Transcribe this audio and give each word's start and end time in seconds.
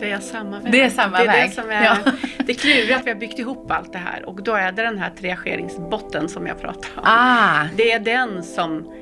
Det 0.00 0.10
är 0.10 0.18
samma 0.20 0.60
väg. 0.60 0.72
Det 0.72 0.80
är 0.80 0.90
samma 0.90 1.18
det 1.18 1.24
är 1.24 1.26
väg. 1.26 1.50
Det, 1.50 1.54
som 1.54 1.70
är, 1.70 1.84
Ja. 1.84 1.96
det 2.46 2.54
kluriga 2.54 2.96
att 2.96 3.06
vi 3.06 3.10
har 3.10 3.18
byggt 3.18 3.38
ihop 3.38 3.70
allt 3.70 3.92
det 3.92 3.98
här 3.98 4.28
och 4.28 4.42
då 4.42 4.54
är 4.54 4.72
det 4.72 4.82
den 4.82 4.98
här 4.98 5.10
triageringsbotten 5.10 6.28
som 6.28 6.46
jag 6.46 6.60
pratar 6.60 6.88
om. 6.96 7.02
Ah, 7.04 7.64
Det 7.76 7.92
är 7.92 7.98
den 8.00 8.42
som 8.42 8.92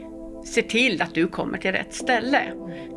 ser 0.46 0.62
till 0.62 1.02
att 1.02 1.14
du 1.14 1.28
kommer 1.28 1.58
till 1.58 1.72
rätt 1.72 1.94
ställe. 1.94 2.40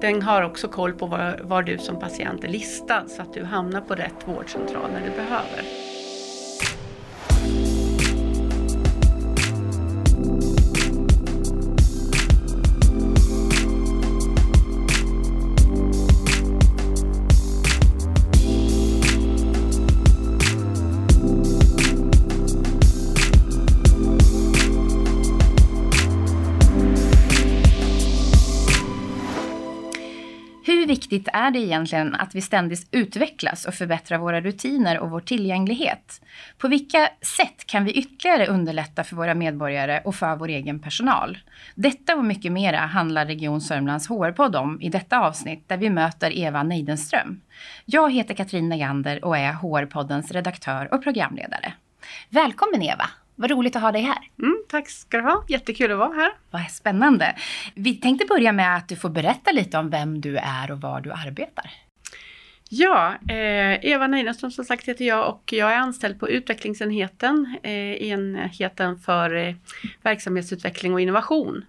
Den 0.01 0.21
har 0.21 0.41
också 0.41 0.67
koll 0.67 0.93
på 0.93 1.05
var, 1.05 1.39
var 1.43 1.63
du 1.63 1.77
som 1.77 1.99
patient 1.99 2.43
är 2.43 2.47
listad 2.47 3.03
så 3.07 3.21
att 3.21 3.33
du 3.33 3.43
hamnar 3.43 3.81
på 3.81 3.95
rätt 3.95 4.15
vårdcentral 4.25 4.91
när 4.93 5.01
du 5.09 5.15
behöver. 5.15 5.63
Viktigt 31.09 31.27
är 31.33 31.51
det 31.51 31.59
egentligen 31.59 32.15
att 32.15 32.35
vi 32.35 32.41
ständigt 32.41 32.87
utvecklas 32.91 33.65
och 33.65 33.73
förbättrar 33.73 34.17
våra 34.17 34.41
rutiner 34.41 34.99
och 34.99 35.09
vår 35.09 35.19
tillgänglighet? 35.19 36.21
På 36.57 36.67
vilka 36.67 37.09
sätt 37.21 37.65
kan 37.65 37.85
vi 37.85 37.91
ytterligare 37.91 38.47
underlätta 38.47 39.03
för 39.03 39.15
våra 39.15 39.35
medborgare 39.35 40.01
och 40.05 40.15
för 40.15 40.35
vår 40.35 40.47
egen 40.47 40.79
personal? 40.79 41.37
Detta 41.75 42.15
och 42.15 42.25
mycket 42.25 42.51
mera 42.51 42.79
handlar 42.79 43.25
Region 43.25 43.61
Sörmlands 43.61 44.07
HR-podd 44.07 44.55
om 44.55 44.81
i 44.81 44.89
detta 44.89 45.19
avsnitt 45.19 45.69
där 45.69 45.77
vi 45.77 45.89
möter 45.89 46.37
Eva 46.37 46.63
Neidenström. 46.63 47.41
Jag 47.85 48.13
heter 48.13 48.33
Katrin 48.33 48.69
Negander 48.69 49.25
och 49.25 49.37
är 49.37 49.53
HR-poddens 49.53 50.31
redaktör 50.31 50.93
och 50.93 51.03
programledare. 51.03 51.73
Välkommen 52.29 52.81
Eva! 52.81 53.09
Vad 53.39 53.51
roligt 53.51 53.75
att 53.75 53.81
ha 53.81 53.91
dig 53.91 54.01
här. 54.01 54.17
Mm, 54.39 54.63
tack 54.69 54.89
ska 54.89 55.17
du 55.17 55.23
ha, 55.23 55.43
jättekul 55.47 55.91
att 55.91 55.97
vara 55.97 56.13
här. 56.13 56.31
Vad 56.51 56.71
spännande. 56.71 57.35
Vi 57.75 57.95
tänkte 57.95 58.25
börja 58.25 58.51
med 58.51 58.75
att 58.75 58.87
du 58.87 58.95
får 58.95 59.09
berätta 59.09 59.51
lite 59.51 59.77
om 59.77 59.89
vem 59.89 60.21
du 60.21 60.37
är 60.37 60.71
och 60.71 60.81
var 60.81 61.01
du 61.01 61.11
arbetar. 61.11 61.71
Ja, 62.69 63.15
eh, 63.29 63.85
Eva 63.85 64.07
Neidenström 64.07 64.51
som 64.51 64.65
sagt 64.65 64.87
heter 64.87 65.05
jag 65.05 65.29
och 65.29 65.53
jag 65.53 65.71
är 65.73 65.77
anställd 65.77 66.19
på 66.19 66.29
utvecklingsenheten, 66.29 67.57
eh, 67.63 68.03
enheten 68.09 68.99
för 68.99 69.35
eh, 69.35 69.55
verksamhetsutveckling 70.01 70.93
och 70.93 71.01
innovation. 71.01 71.65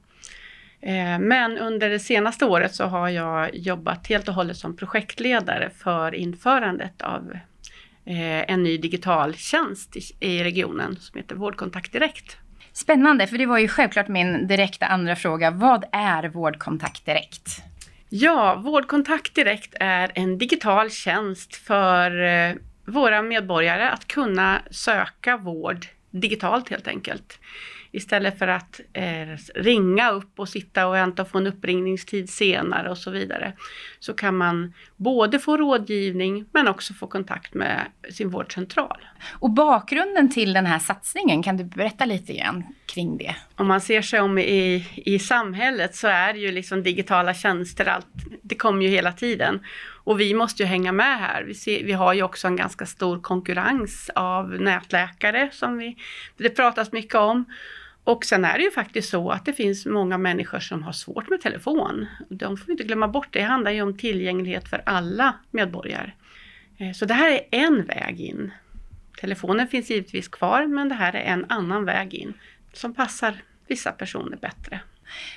Eh, 0.81 1.19
men 1.19 1.59
under 1.59 1.89
det 1.91 1.99
senaste 1.99 2.45
året 2.45 2.75
så 2.75 2.85
har 2.85 3.09
jag 3.09 3.57
jobbat 3.57 4.07
helt 4.07 4.29
och 4.29 4.35
hållet 4.35 4.57
som 4.57 4.77
projektledare 4.77 5.71
för 5.79 6.15
införandet 6.15 7.03
av 7.03 7.33
en 8.05 8.63
ny 8.63 8.79
digital 8.79 9.35
tjänst 9.35 9.97
i, 9.97 10.01
i 10.21 10.45
regionen 10.45 10.97
som 10.97 11.19
heter 11.19 11.35
Vårdkontakt 11.35 11.93
Direkt. 11.93 12.37
Spännande, 12.73 13.27
för 13.27 13.39
det 13.39 13.47
var 13.47 13.59
ju 13.59 13.69
självklart 13.69 14.09
min 14.09 14.47
direkta 14.47 14.87
andra 14.87 15.17
fråga. 15.17 15.51
Vad 15.51 15.85
är 15.93 16.29
Vårdkontakt 16.29 17.07
Direkt? 17.07 17.63
Ja, 18.09 18.55
Vårdkontakt 18.55 19.35
Direkt 19.35 19.75
är 19.81 20.13
en 20.15 20.39
digital 20.39 20.91
tjänst 20.91 21.57
för 21.57 22.23
eh, 22.23 22.55
våra 22.85 23.23
medborgare 23.23 23.89
att 23.89 24.07
kunna 24.07 24.63
söka 24.71 25.37
vård 25.37 25.87
digitalt 26.11 26.69
helt 26.69 26.89
enkelt. 26.89 27.39
Istället 27.93 28.39
för 28.39 28.49
att 28.49 28.81
eh, 28.93 29.37
ringa 29.55 30.11
upp 30.11 30.39
och 30.39 30.49
sitta 30.49 30.87
och 30.87 30.95
vänta 30.95 31.23
och 31.23 31.29
få 31.31 31.39
en 31.39 31.47
uppringningstid 31.47 32.31
senare 32.31 32.91
och 32.91 32.99
så 32.99 33.11
vidare. 33.11 33.53
Så 33.99 34.15
kan 34.15 34.37
man 34.37 34.75
både 34.97 35.39
få 35.39 35.57
rådgivning 35.57 36.45
men 36.53 36.69
också 36.69 36.95
få 36.95 37.07
kontakt 37.07 37.55
med 37.55 37.87
sin 38.11 38.31
vårdcentral. 38.31 38.99
Och 39.31 39.51
bakgrunden 39.51 40.31
till 40.31 40.53
den 40.53 40.67
här 40.67 40.79
satsningen, 40.79 41.43
kan 41.43 41.57
du 41.57 41.65
berätta 41.65 42.05
lite 42.05 42.33
grann 42.33 42.65
kring 42.87 43.19
det? 43.19 43.37
Om 43.55 43.67
man 43.67 43.81
ser 43.81 44.03
sig 44.03 44.21
om 44.21 44.39
i, 44.39 44.89
i 44.97 45.19
samhället 45.19 45.95
så 45.95 46.09
är 46.09 46.35
ju 46.35 46.53
liksom 46.53 46.83
digitala 46.83 47.35
tjänster, 47.35 47.87
allt, 47.87 48.07
det 48.43 48.55
kommer 48.55 48.83
ju 48.83 48.89
hela 48.89 49.13
tiden. 49.13 49.61
Och 50.05 50.21
vi 50.21 50.35
måste 50.35 50.63
ju 50.63 50.67
hänga 50.67 50.93
med 50.93 51.19
här. 51.19 51.43
Vi, 51.43 51.55
ser, 51.55 51.85
vi 51.85 51.93
har 51.93 52.15
ju 52.15 52.23
också 52.23 52.47
en 52.47 52.57
ganska 52.57 52.87
stor 52.87 53.21
konkurrens 53.21 54.11
av 54.15 54.51
nätläkare 54.51 55.49
som 55.53 55.79
vi, 55.79 55.97
det 56.37 56.51
pratas 56.51 56.93
mycket 56.93 57.15
om. 57.15 57.45
Och 58.11 58.25
sen 58.25 58.45
är 58.45 58.59
det 58.59 58.65
ju 58.65 58.71
faktiskt 58.71 59.09
så 59.09 59.31
att 59.31 59.45
det 59.45 59.53
finns 59.53 59.87
många 59.87 60.19
människor 60.19 60.61
som 60.61 60.83
har 60.83 60.93
svårt 60.93 61.29
med 61.29 61.41
telefon. 61.41 62.07
De 62.29 62.57
får 62.57 62.67
vi 62.67 62.73
inte 62.73 62.85
glömma 62.85 63.09
bort, 63.09 63.29
det 63.31 63.43
handlar 63.43 63.71
ju 63.71 63.83
om 63.83 63.97
tillgänglighet 63.97 64.69
för 64.69 64.83
alla 64.87 65.35
medborgare. 65.51 66.13
Eh, 66.79 66.93
så 66.93 67.05
det 67.05 67.15
här 67.15 67.33
är 67.33 67.47
en 67.51 67.85
väg 67.85 68.21
in. 68.21 68.51
Telefonen 69.21 69.69
finns 69.69 69.91
givetvis 69.91 70.29
kvar, 70.29 70.67
men 70.67 70.89
det 70.89 70.95
här 70.95 71.13
är 71.13 71.25
en 71.25 71.47
annan 71.49 71.85
väg 71.85 72.15
in 72.15 72.35
som 72.73 72.95
passar 72.95 73.43
vissa 73.67 73.93
personer 73.93 74.37
bättre. 74.37 74.81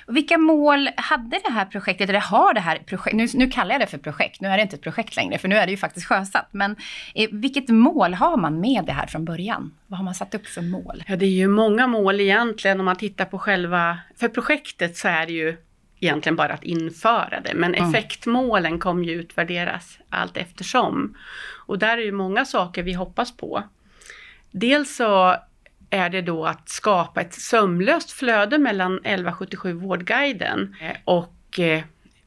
Och 0.06 0.16
vilka 0.16 0.38
mål 0.38 0.88
hade 0.96 1.40
det 1.44 1.52
här 1.52 1.64
projektet, 1.64 2.08
eller 2.08 2.20
har 2.20 2.54
det 2.54 2.60
här 2.60 2.78
projektet, 2.86 3.16
nu, 3.16 3.26
nu 3.34 3.50
kallar 3.50 3.70
jag 3.74 3.80
det 3.80 3.86
för 3.86 3.98
projekt, 3.98 4.40
nu 4.40 4.48
är 4.48 4.56
det 4.56 4.62
inte 4.62 4.76
ett 4.76 4.82
projekt 4.82 5.16
längre, 5.16 5.38
för 5.38 5.48
nu 5.48 5.56
är 5.56 5.66
det 5.66 5.70
ju 5.70 5.76
faktiskt 5.76 6.06
sjösatt. 6.06 6.48
Men 6.50 6.76
eh, 7.14 7.28
vilket 7.32 7.68
mål 7.68 8.14
har 8.14 8.36
man 8.36 8.60
med 8.60 8.84
det 8.84 8.92
här 8.92 9.06
från 9.06 9.24
början? 9.24 9.74
Vad 9.86 9.98
har 9.98 10.04
man 10.04 10.14
satt 10.14 10.34
upp 10.34 10.46
för 10.46 10.62
mål? 10.62 11.04
Ja, 11.06 11.16
det 11.16 11.26
är 11.26 11.30
ju 11.30 11.48
många 11.48 11.86
mål 11.86 12.20
egentligen 12.20 12.80
om 12.80 12.86
man 12.86 12.96
tittar 12.96 13.24
på 13.24 13.38
själva, 13.38 13.98
för 14.16 14.28
projektet 14.28 14.96
så 14.96 15.08
är 15.08 15.26
det 15.26 15.32
ju 15.32 15.56
egentligen 16.00 16.36
bara 16.36 16.52
att 16.52 16.64
införa 16.64 17.40
det, 17.44 17.54
men 17.54 17.74
Mm. 17.74 17.88
effektmålen 17.88 18.78
kommer 18.78 19.04
ju 19.04 19.12
utvärderas 19.12 19.98
allt 20.10 20.36
eftersom. 20.36 21.14
Och 21.66 21.78
där 21.78 21.98
är 21.98 22.02
ju 22.02 22.12
många 22.12 22.44
saker 22.44 22.82
vi 22.82 22.92
hoppas 22.92 23.36
på. 23.36 23.62
Dels 24.50 24.96
så 24.96 25.36
är 25.94 26.10
det 26.10 26.22
då 26.22 26.46
att 26.46 26.68
skapa 26.68 27.20
ett 27.20 27.34
sömlöst 27.34 28.12
flöde 28.12 28.58
mellan 28.58 28.94
1177 28.94 29.72
Vårdguiden 29.72 30.76
och 31.04 31.58
eh, 31.58 31.82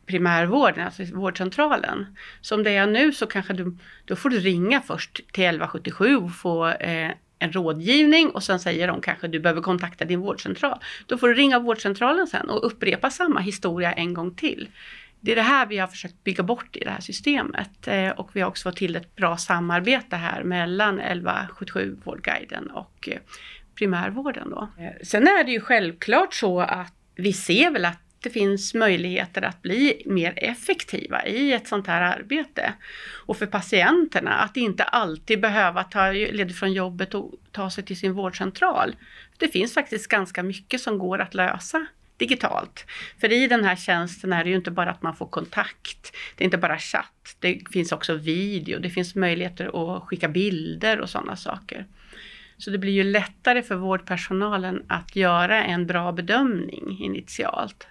primärvården, 0.05 0.85
alltså 0.85 1.03
vårdcentralen. 1.13 2.17
Som 2.41 2.63
det 2.63 2.71
är 2.71 2.87
nu 2.87 3.11
så 3.13 3.27
kanske 3.27 3.53
du, 3.53 3.77
då 4.05 4.15
får 4.15 4.29
du 4.29 4.39
ringa 4.39 4.81
först 4.81 5.15
till 5.15 5.43
1177 5.43 6.15
och 6.15 6.35
få 6.35 6.67
eh, 6.67 7.11
en 7.39 7.51
rådgivning 7.51 8.29
och 8.29 8.43
sen 8.43 8.59
säger 8.59 8.87
de 8.87 9.01
kanske 9.01 9.27
du 9.27 9.39
behöver 9.39 9.61
kontakta 9.61 10.05
din 10.05 10.19
vårdcentral. 10.19 10.79
Då 11.05 11.17
får 11.17 11.27
du 11.27 11.33
ringa 11.33 11.59
vårdcentralen 11.59 12.27
sen 12.27 12.49
och 12.49 12.65
upprepa 12.65 13.09
samma 13.09 13.39
historia 13.39 13.93
en 13.93 14.13
gång 14.13 14.35
till. 14.35 14.69
Det 15.19 15.31
är 15.31 15.35
det 15.35 15.41
här 15.41 15.65
vi 15.65 15.77
har 15.77 15.87
försökt 15.87 16.23
bygga 16.23 16.43
bort 16.43 16.75
i 16.75 16.79
det 16.79 16.89
här 16.89 17.01
systemet 17.01 17.87
eh, 17.87 18.09
och 18.09 18.29
vi 18.33 18.41
har 18.41 18.49
också 18.49 18.69
fått 18.69 18.77
till 18.77 18.95
ett 18.95 19.15
bra 19.15 19.37
samarbete 19.37 20.15
här 20.15 20.43
mellan 20.43 20.99
1177 20.99 21.97
Vårdguiden 22.03 22.71
och 22.71 23.09
eh, 23.11 23.19
primärvården 23.77 24.49
då. 24.49 24.69
Eh, 24.79 24.91
sen 25.03 25.27
är 25.27 25.43
det 25.43 25.51
ju 25.51 25.59
självklart 25.59 26.33
så 26.33 26.59
att 26.59 26.93
vi 27.15 27.33
ser 27.33 27.71
väl 27.71 27.85
att 27.85 28.01
det 28.19 28.29
finns 28.29 28.73
möjligheter 28.73 29.41
att 29.41 29.61
bli 29.61 30.01
mer 30.05 30.33
effektiva 30.35 31.25
i 31.25 31.53
ett 31.53 31.67
sånt 31.67 31.87
här 31.87 32.01
arbete. 32.01 32.73
Och 33.25 33.37
för 33.37 33.45
patienterna, 33.45 34.33
att 34.33 34.57
inte 34.57 34.83
alltid 34.83 35.41
behöva 35.41 35.83
ta 35.83 36.11
ledigt 36.11 36.59
från 36.59 36.73
jobbet 36.73 37.13
och 37.13 37.33
ta 37.51 37.69
sig 37.69 37.85
till 37.85 37.99
sin 37.99 38.13
vårdcentral. 38.13 38.95
Det 39.37 39.47
finns 39.47 39.73
faktiskt 39.73 40.07
ganska 40.07 40.43
mycket 40.43 40.81
som 40.81 40.97
går 40.97 41.19
att 41.19 41.33
lösa 41.33 41.85
digitalt. 42.17 42.85
För 43.19 43.31
i 43.31 43.47
den 43.47 43.63
här 43.63 43.75
tjänsten 43.75 44.33
är 44.33 44.43
det 44.43 44.49
ju 44.49 44.55
inte 44.55 44.71
bara 44.71 44.91
att 44.91 45.01
man 45.01 45.15
får 45.15 45.27
kontakt, 45.27 46.15
det 46.35 46.43
är 46.43 46.45
inte 46.45 46.57
bara 46.57 46.79
chatt, 46.79 47.35
det 47.39 47.61
finns 47.71 47.91
också 47.91 48.13
video, 48.13 48.79
det 48.79 48.89
finns 48.89 49.15
möjligheter 49.15 49.95
att 49.97 50.03
skicka 50.03 50.27
bilder 50.27 50.99
och 50.99 51.09
sådana 51.09 51.35
saker. 51.35 51.85
Så 52.57 52.69
det 52.69 52.77
blir 52.77 52.91
ju 52.93 53.03
lättare 53.03 53.63
för 53.63 53.75
vårdpersonalen 53.75 54.83
att 54.89 55.15
göra 55.15 55.63
en 55.63 55.87
bra 55.87 56.11
bedömning 56.11 56.97
initialt. 56.99 57.87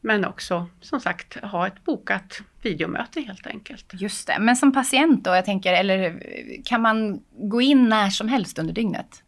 Men 0.00 0.24
också 0.24 0.68
som 0.80 1.00
sagt 1.00 1.36
ha 1.44 1.66
ett 1.66 1.84
bokat 1.84 2.40
videomöte 2.62 3.20
helt 3.20 3.46
enkelt. 3.46 3.86
Just 3.92 4.26
det, 4.26 4.36
men 4.40 4.56
som 4.56 4.72
patient 4.72 5.24
då, 5.24 5.30
jag 5.34 5.44
tänker, 5.44 5.72
eller 5.72 6.20
kan 6.64 6.82
man 6.82 7.20
gå 7.32 7.60
in 7.60 7.88
när 7.88 8.10
som 8.10 8.28
helst 8.28 8.58
under 8.58 8.72
dygnet? 8.74 9.22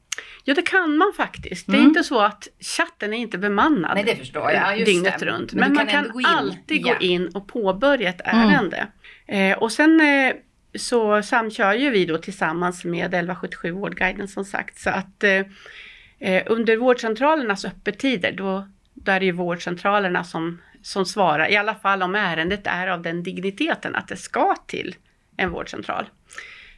Ja, 0.44 0.54
det 0.54 0.62
kan 0.62 0.96
man 0.96 1.12
faktiskt. 1.16 1.66
Det 1.66 1.72
är 1.72 1.76
Mm. 1.76 1.88
inte 1.88 2.04
så 2.04 2.20
att 2.20 2.48
chatten 2.76 3.12
är 3.12 3.18
inte 3.18 3.38
bemannad 3.38 3.90
Nej, 3.94 4.04
det 4.04 4.16
förstår 4.16 4.50
jag. 4.50 4.62
Ja, 4.62 4.74
just 4.74 4.86
dygnet 4.86 5.18
det. 5.18 5.26
runt. 5.26 5.52
Men 5.52 5.60
Men, 5.60 5.74
man 5.74 5.86
kan 5.86 6.04
kan 6.04 6.12
gå 6.12 6.28
alltid 6.28 6.82
gå 6.84 6.94
in 7.00 7.28
och 7.34 7.48
påbörja 7.48 8.08
ett 8.08 8.20
Mm. 8.24 8.48
ärende. 8.48 8.86
Eh, 9.26 9.58
och 9.58 9.72
sen 9.72 10.00
eh, 10.00 10.32
så 10.74 11.22
samkör 11.22 11.74
ju 11.74 11.90
vi 11.90 12.04
då 12.04 12.18
tillsammans 12.18 12.84
med 12.84 13.04
1177 13.04 13.70
Vårdguiden 13.70 14.28
som 14.28 14.44
sagt. 14.44 14.78
Så 14.78 14.90
att 14.90 15.24
eh, 15.24 15.42
eh, 16.18 16.42
under 16.46 16.76
vårdcentralernas 16.76 17.64
öppettider 17.64 18.32
då, 18.32 18.68
då 18.94 19.12
är 19.12 19.20
det 19.20 19.26
ju 19.26 19.32
vårdcentralerna 19.32 20.24
som, 20.24 20.60
som 20.82 21.06
svarar, 21.06 21.50
i 21.50 21.56
alla 21.56 21.74
fall 21.74 22.02
om 22.02 22.14
ärendet 22.14 22.60
är 22.64 22.86
av 22.88 23.02
den 23.02 23.22
digniteten 23.22 23.94
att 23.94 24.08
det 24.08 24.16
ska 24.16 24.54
till 24.66 24.94
en 25.36 25.50
vårdcentral. 25.50 26.04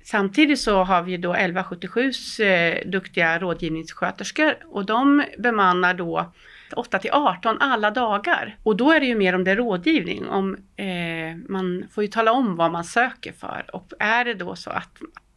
Samtidigt 0.02 0.61
så 0.61 0.85
har 0.85 1.02
vi 1.02 1.17
då 1.17 1.35
1177s 1.35 2.43
eh, 2.44 2.91
duktiga 2.91 3.38
rådgivningssköterskor 3.38 4.56
och 4.64 4.87
de 4.87 5.25
bemannar 5.38 5.94
då 5.94 6.32
8 6.74 6.98
till 6.98 7.10
18 7.12 7.56
alla 7.60 7.90
dagar. 7.90 8.56
Och 8.62 8.76
då 8.76 8.92
är 8.92 9.00
det 9.00 9.06
ju 9.06 9.14
mer 9.14 9.34
om 9.34 9.44
det 9.44 9.50
är 9.50 9.56
rådgivning. 9.56 10.28
Om, 10.28 10.56
eh, 10.76 11.36
man 11.48 11.84
får 11.90 12.04
ju 12.04 12.08
tala 12.08 12.32
om 12.32 12.56
vad 12.56 12.72
man 12.72 12.84
söker 12.84 13.32
för 13.32 13.64
och 13.72 13.92
är 13.98 14.24
det 14.24 14.34
då 14.34 14.56
så 14.56 14.70
att 14.70 14.90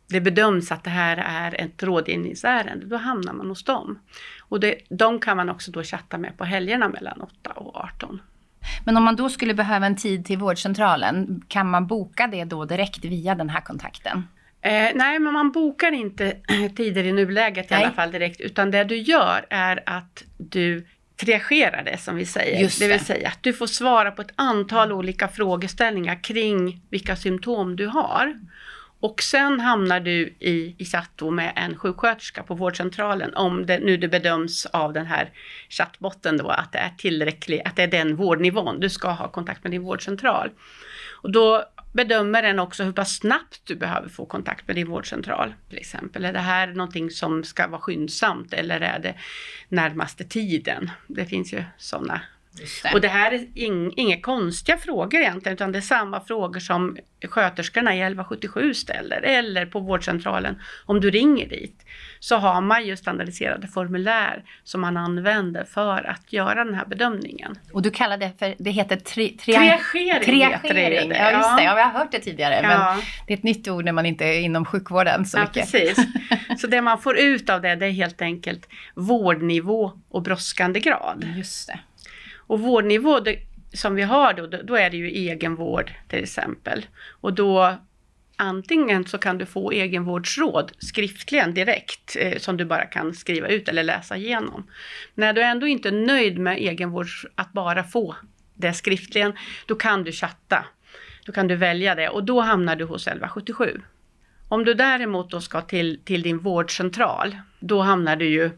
det 0.10 0.22
bedöms 0.22 0.72
att 0.72 0.84
det 0.84 0.90
här 0.90 1.18
är 1.18 1.62
ett 1.62 1.84
rådgivningsärende, 1.84 2.86
då 2.86 2.98
hamnar 2.98 3.34
man 3.34 3.50
hos 3.50 3.64
dem. 3.64 4.00
Och 4.42 4.60
det, 4.60 4.76
de 4.90 5.20
kan 5.20 5.38
man 5.38 5.50
också 5.50 5.72
då 5.72 5.84
chatta 5.84 6.18
med 6.18 6.38
på 6.38 6.44
helgerna 6.44 6.90
mellan 6.90 7.22
8 7.22 7.52
och 7.52 7.76
18. 7.76 8.22
Men 8.86 8.98
om 8.98 9.04
man 9.04 9.16
då 9.16 9.30
skulle 9.30 9.54
behöva 9.54 9.86
en 9.86 9.96
tid 9.96 10.26
till 10.26 10.38
vårdcentralen, 10.38 11.44
kan 11.48 11.70
man 11.70 11.88
boka 11.88 12.28
det 12.28 12.44
då 12.44 12.66
direkt 12.66 13.06
via 13.06 13.36
den 13.36 13.50
här 13.50 13.62
kontakten? 13.62 14.24
Eh, 14.62 14.90
nej, 14.96 15.20
men 15.20 15.34
man 15.34 15.52
bokar 15.52 15.92
inte 15.92 16.38
tider 16.76 17.04
i 17.04 17.12
nuläget 17.12 17.72
i 17.72 17.74
nej. 17.74 17.84
alla 17.84 17.94
fall 17.94 18.12
direkt, 18.12 18.42
utan 18.42 18.72
det 18.72 18.84
du 18.84 18.98
gör 18.98 19.46
är 19.50 19.84
att 19.86 20.24
du 20.38 20.88
triagerar 21.18 21.84
det 21.84 21.98
som 21.98 22.16
vi 22.16 22.26
säger. 22.26 22.62
Just 22.62 22.80
det. 22.80 22.88
det 22.88 22.92
vill 22.94 23.06
säga 23.06 23.28
att 23.28 23.44
du 23.44 23.54
får 23.54 23.68
svara 23.68 24.12
på 24.12 24.22
ett 24.22 24.34
antal 24.36 24.92
olika 24.92 25.28
frågeställningar 25.28 26.24
kring 26.24 26.82
vilka 26.90 27.16
symptom 27.16 27.76
du 27.76 27.88
har. 27.88 28.34
Och 29.00 29.22
sen 29.22 29.60
hamnar 29.60 30.00
du 30.00 30.36
i, 30.40 30.76
i 30.78 30.86
chatt 30.86 31.22
med 31.32 31.54
en 31.56 31.78
sjuksköterska 31.78 32.44
på 32.44 32.54
vårdcentralen 32.54 33.36
om 33.36 33.66
det 33.66 33.80
nu 33.80 33.98
det 33.98 34.08
bedöms 34.08 34.66
av 34.66 34.94
den 34.94 35.06
här 35.06 35.30
chattbotten 35.70 36.38
då 36.38 36.50
att 36.50 36.72
det 36.72 36.78
är 36.78 36.92
tillräckligt, 36.98 37.62
att 37.66 37.76
det 37.76 37.84
är 37.84 37.88
den 37.88 38.16
vårdnivån 38.16 38.80
du 38.80 38.90
ska 38.90 39.10
ha 39.10 39.28
kontakt 39.28 39.64
med 39.64 39.72
din 39.72 39.82
vårdcentral. 39.82 40.50
Och 41.22 41.32
då 41.32 41.64
bedömer 41.98 42.42
den 42.42 42.60
också 42.60 42.84
hur 42.84 42.92
pass 42.92 43.18
snabbt 43.18 43.62
du 43.64 43.76
behöver 43.76 44.10
få 44.10 44.26
kontakt 44.26 44.68
med 44.68 44.76
din 44.76 44.90
vårdcentral. 44.90 45.54
Till 45.70 45.78
exempel, 45.78 46.26
är 46.26 46.34
det 46.34 46.40
här 46.40 46.68
någonting 46.68 47.10
som 47.10 47.44
ska 47.44 47.68
vara 47.68 47.82
skyndsamt 47.82 48.54
eller 48.54 48.82
är 48.82 49.00
det 49.00 49.16
närmaste 49.70 50.24
tiden? 50.24 50.92
Det 51.08 51.26
finns 51.26 51.54
ju 51.54 51.64
sådana 51.78 52.22
det. 52.84 52.94
Och 52.94 53.02
det 53.02 53.08
här 53.08 53.32
är 53.32 53.48
ing, 53.56 53.94
inga 53.96 54.22
konstiga 54.22 54.78
frågor 54.78 55.22
egentligen, 55.22 55.54
utan 55.54 55.72
det 55.72 55.80
är 55.80 55.82
samma 55.82 56.20
frågor 56.20 56.60
som 56.60 56.98
sköterskorna 57.26 57.96
i 57.96 57.98
1177 57.98 58.74
ställer, 58.74 59.22
eller 59.22 59.66
på 59.66 59.80
vårdcentralen 59.80 60.62
om 60.86 61.02
du 61.02 61.10
ringer 61.10 61.50
dit. 61.50 61.86
Så 62.20 62.36
har 62.36 62.62
man 62.62 62.86
ju 62.86 62.98
standardiserade 62.98 63.68
formulär 63.68 64.44
som 64.64 64.82
man 64.82 64.98
använder 64.98 65.64
för 65.64 66.10
att 66.10 66.34
göra 66.34 66.64
den 66.64 66.74
här 66.74 66.86
bedömningen. 66.86 67.60
Och 67.74 67.82
du 67.82 67.92
kallar 67.92 68.18
det 68.18 68.32
för, 68.40 68.56
det 68.58 68.72
heter 68.72 68.96
tri, 68.96 69.30
tri, 69.30 69.54
triagering. 69.54 70.22
triagering. 70.22 71.12
Ja, 71.12 71.32
just 71.32 71.58
det. 71.58 71.64
Ja, 71.64 71.76
vi 71.76 71.82
har 71.82 71.92
hört 71.92 72.12
det 72.12 72.20
tidigare, 72.20 72.60
ja. 72.64 72.68
men 72.68 73.04
det 73.28 73.34
är 73.34 73.38
ett 73.38 73.44
nytt 73.44 73.68
ord 73.68 73.86
när 73.86 73.92
man 73.92 74.06
inte 74.06 74.26
är 74.26 74.40
inom 74.40 74.66
sjukvården 74.66 75.26
så 75.26 75.38
ja, 75.38 75.42
mycket. 75.42 75.72
Precis. 75.72 76.06
Så 76.58 76.68
det 76.68 76.82
man 76.82 77.02
får 77.02 77.18
ut 77.18 77.50
av 77.50 77.62
det, 77.62 77.76
det 77.76 77.86
är 77.86 77.92
helt 77.92 78.22
enkelt 78.22 78.70
vårdnivå 78.96 79.92
och 80.10 80.22
brådskande 80.22 80.80
grad. 80.80 81.26
Just 81.38 81.68
det. 81.68 81.80
Och 82.48 82.60
vårdnivå 82.60 83.20
det, 83.20 83.40
som 83.74 83.96
vi 83.96 84.02
har 84.02 84.34
då, 84.34 84.48
då 84.48 84.76
är 84.76 84.90
det 84.90 84.98
ju 84.98 85.08
egenvård 85.08 85.92
till 86.08 86.24
exempel. 86.24 86.86
Och 87.10 87.34
då 87.34 87.78
antingen 88.36 89.06
så 89.06 89.18
kan 89.18 89.38
du 89.38 89.46
få 89.46 89.72
egenvårdsråd 89.72 90.72
skriftligen 90.80 91.54
direkt 91.54 92.16
eh, 92.20 92.38
som 92.38 92.58
du 92.58 92.66
bara 92.66 92.86
kan 92.86 93.14
skriva 93.14 93.48
ut 93.48 93.70
eller 93.70 93.84
läsa 93.84 94.18
igenom. 94.18 94.68
När 95.16 95.34
du 95.34 95.42
ändå 95.42 95.68
inte 95.68 95.90
är 95.90 96.06
nöjd 96.06 96.38
med 96.38 96.58
egenvård, 96.58 97.08
att 97.36 97.54
bara 97.54 97.84
få 97.84 98.16
det 98.54 98.74
skriftligen, 98.74 99.34
då 99.66 99.76
kan 99.76 100.04
du 100.04 100.12
chatta. 100.12 100.66
Då 101.26 101.32
kan 101.32 101.48
du 101.48 101.56
välja 101.56 101.96
det 101.96 102.10
och 102.10 102.24
då 102.24 102.42
hamnar 102.42 102.76
du 102.76 102.86
hos 102.86 103.08
1177. 103.08 103.82
Om 104.50 104.66
du 104.66 104.74
däremot 104.74 105.32
då 105.32 105.42
ska 105.42 105.62
till, 105.62 106.00
till 106.06 106.22
din 106.22 106.38
vårdcentral, 106.38 107.38
då 107.60 107.82
hamnar 107.82 108.16
du 108.16 108.30
ju 108.30 108.52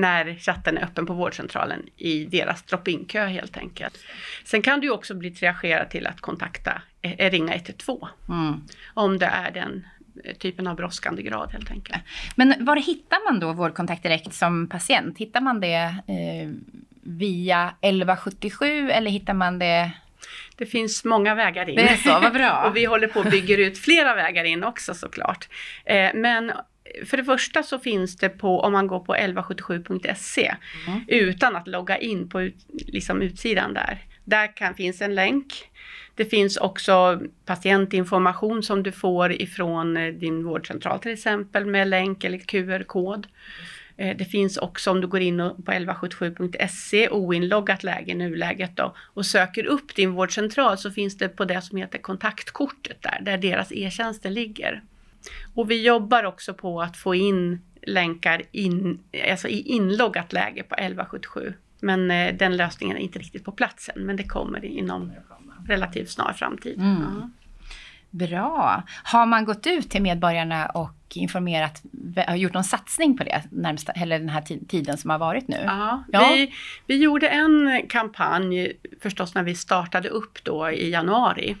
när 0.00 0.34
chatten 0.34 0.78
är 0.78 0.84
öppen 0.84 1.06
på 1.06 1.12
vårdcentralen 1.12 1.82
i 1.96 2.24
deras 2.24 2.62
drop-in-kö 2.62 3.26
helt 3.26 3.56
enkelt. 3.56 3.98
Sen 4.44 4.62
kan 4.62 4.80
du 4.80 4.90
också 4.90 5.14
bli 5.14 5.30
triagerad 5.30 5.90
till 5.90 6.06
att 6.06 6.20
kontakta, 6.20 6.82
eh, 7.02 7.30
ringa 7.30 7.54
112. 7.54 8.06
Mm. 8.28 8.60
Om 8.94 9.18
det 9.18 9.26
är 9.26 9.50
den 9.50 9.86
eh, 10.24 10.36
typen 10.36 10.66
av 10.66 10.76
brådskande 10.76 11.22
grad 11.22 11.52
helt 11.52 11.70
enkelt. 11.70 12.02
Men 12.36 12.64
var 12.64 12.76
hittar 12.76 13.32
man 13.32 13.40
då 13.40 13.52
vårdkontakt 13.52 14.02
direkt 14.02 14.34
som 14.34 14.68
patient? 14.68 15.18
Hittar 15.18 15.40
man 15.40 15.60
det 15.60 15.94
eh, 16.06 16.50
via 17.02 17.74
1177 17.80 18.90
eller 18.90 19.10
hittar 19.10 19.34
man 19.34 19.58
det 19.58 19.92
det 20.56 20.66
finns 20.66 21.04
många 21.04 21.34
vägar 21.34 21.68
in. 21.68 21.76
Det 21.76 21.88
är 21.88 21.96
så, 21.96 22.20
vad 22.20 22.32
bra. 22.32 22.64
och 22.66 22.76
vi 22.76 22.84
håller 22.84 23.08
på 23.08 23.20
att 23.20 23.30
bygga 23.30 23.56
ut 23.56 23.78
flera 23.78 24.14
vägar 24.14 24.44
in 24.44 24.64
också 24.64 24.94
såklart. 24.94 25.48
Eh, 25.84 26.10
men 26.14 26.52
för 27.04 27.16
det 27.16 27.24
första 27.24 27.62
så 27.62 27.78
finns 27.78 28.16
det 28.16 28.28
på, 28.28 28.60
om 28.60 28.72
man 28.72 28.86
går 28.86 29.00
på 29.00 29.14
1177.se, 29.14 30.54
mm. 30.86 31.00
utan 31.08 31.56
att 31.56 31.68
logga 31.68 31.98
in 31.98 32.28
på 32.28 32.42
ut, 32.42 32.56
liksom 32.68 33.22
utsidan 33.22 33.74
där. 33.74 34.04
Där 34.24 34.56
kan, 34.56 34.74
finns 34.74 35.02
en 35.02 35.14
länk. 35.14 35.70
Det 36.14 36.24
finns 36.24 36.56
också 36.56 37.20
patientinformation 37.46 38.62
som 38.62 38.82
du 38.82 38.92
får 38.92 39.32
ifrån 39.32 39.96
eh, 39.96 40.12
din 40.12 40.44
vårdcentral 40.44 40.98
till 40.98 41.12
exempel 41.12 41.66
med 41.66 41.88
länk 41.88 42.24
eller 42.24 42.38
QR-kod. 42.38 43.26
Eh, 43.96 44.16
det 44.16 44.24
finns 44.24 44.56
också 44.56 44.90
om 44.90 45.00
du 45.00 45.06
går 45.06 45.20
in 45.20 45.38
på 45.38 45.72
1177.se 45.72 47.08
oinloggat 47.08 47.82
läge 47.82 48.12
i 48.12 48.14
nuläget 48.14 48.76
då 48.76 48.94
och 48.96 49.26
söker 49.26 49.64
upp 49.64 49.94
din 49.94 50.12
vårdcentral 50.12 50.78
så 50.78 50.90
finns 50.90 51.18
det 51.18 51.28
på 51.28 51.44
det 51.44 51.62
som 51.62 51.78
heter 51.78 51.98
kontaktkortet 51.98 53.02
där, 53.02 53.18
där 53.22 53.38
deras 53.38 53.72
e-tjänster 53.72 54.30
ligger. 54.30 54.82
Och 55.54 55.70
vi 55.70 55.82
jobbar 55.82 56.24
också 56.24 56.54
på 56.54 56.82
att 56.82 56.96
få 56.96 57.14
in 57.14 57.60
länkar 57.82 58.42
in, 58.52 59.00
alltså 59.30 59.48
i 59.48 59.60
inloggat 59.60 60.32
läge 60.32 60.62
på 60.62 60.74
1177. 60.74 61.54
Men 61.80 62.10
eh, 62.10 62.34
den 62.34 62.56
lösningen 62.56 62.96
är 62.96 63.00
inte 63.00 63.18
riktigt 63.18 63.44
på 63.44 63.52
platsen, 63.52 64.06
men 64.06 64.16
det 64.16 64.24
kommer 64.24 64.64
inom 64.64 65.12
relativt 65.66 66.10
snar 66.10 66.32
framtid. 66.32 66.78
Mm. 66.78 67.02
Ja. 67.02 67.30
Bra. 68.10 68.82
Har 69.04 69.26
man 69.26 69.44
gått 69.44 69.66
ut 69.66 69.90
till 69.90 70.02
medborgarna 70.02 70.66
och 70.66 70.96
informerat, 71.14 71.82
har 72.26 72.36
gjort 72.36 72.54
någon 72.54 72.64
satsning 72.64 73.16
på 73.16 73.24
det 73.24 73.42
närmsta, 73.50 73.92
eller 73.92 74.18
den 74.18 74.28
här 74.28 74.66
tiden 74.68 74.98
som 74.98 75.10
har 75.10 75.18
varit 75.18 75.48
nu? 75.48 75.62
Ja, 75.66 76.04
ja. 76.12 76.30
Vi, 76.32 76.52
vi 76.86 76.96
gjorde 76.96 77.28
en 77.28 77.82
kampanj 77.88 78.72
förstås 79.02 79.34
när 79.34 79.42
vi 79.42 79.54
startade 79.54 80.08
upp 80.08 80.44
då 80.44 80.70
i 80.70 80.90
januari 80.90 81.56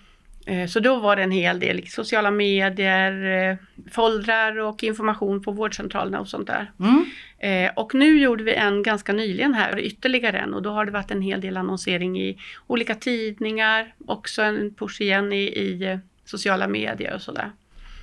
så 0.68 0.80
då 0.80 0.96
var 0.96 1.16
det 1.16 1.22
en 1.22 1.30
hel 1.30 1.60
del 1.60 1.88
sociala 1.88 2.30
medier, 2.30 3.48
eh, 3.50 3.56
foldrar 3.90 4.58
och 4.58 4.84
information 4.84 5.42
på 5.42 5.52
vårdcentralerna 5.52 6.20
och 6.20 6.28
sånt 6.28 6.46
där. 6.46 6.72
Mm. 6.80 7.04
Eh, 7.38 7.72
och 7.76 7.94
nu 7.94 8.20
gjorde 8.20 8.44
vi 8.44 8.54
en 8.54 8.82
ganska 8.82 9.12
nyligen 9.12 9.54
här, 9.54 9.78
ytterligare 9.78 10.38
en 10.38 10.54
och 10.54 10.62
då 10.62 10.70
har 10.70 10.84
det 10.84 10.92
varit 10.92 11.10
en 11.10 11.22
hel 11.22 11.40
del 11.40 11.56
annonsering 11.56 12.20
i 12.20 12.38
olika 12.66 12.94
tidningar, 12.94 13.94
också 14.06 14.42
en 14.42 14.74
push 14.74 15.00
igen 15.00 15.32
i, 15.32 15.42
i 15.42 15.98
sociala 16.24 16.68
medier 16.68 17.14
och 17.14 17.22
sådär. 17.22 17.50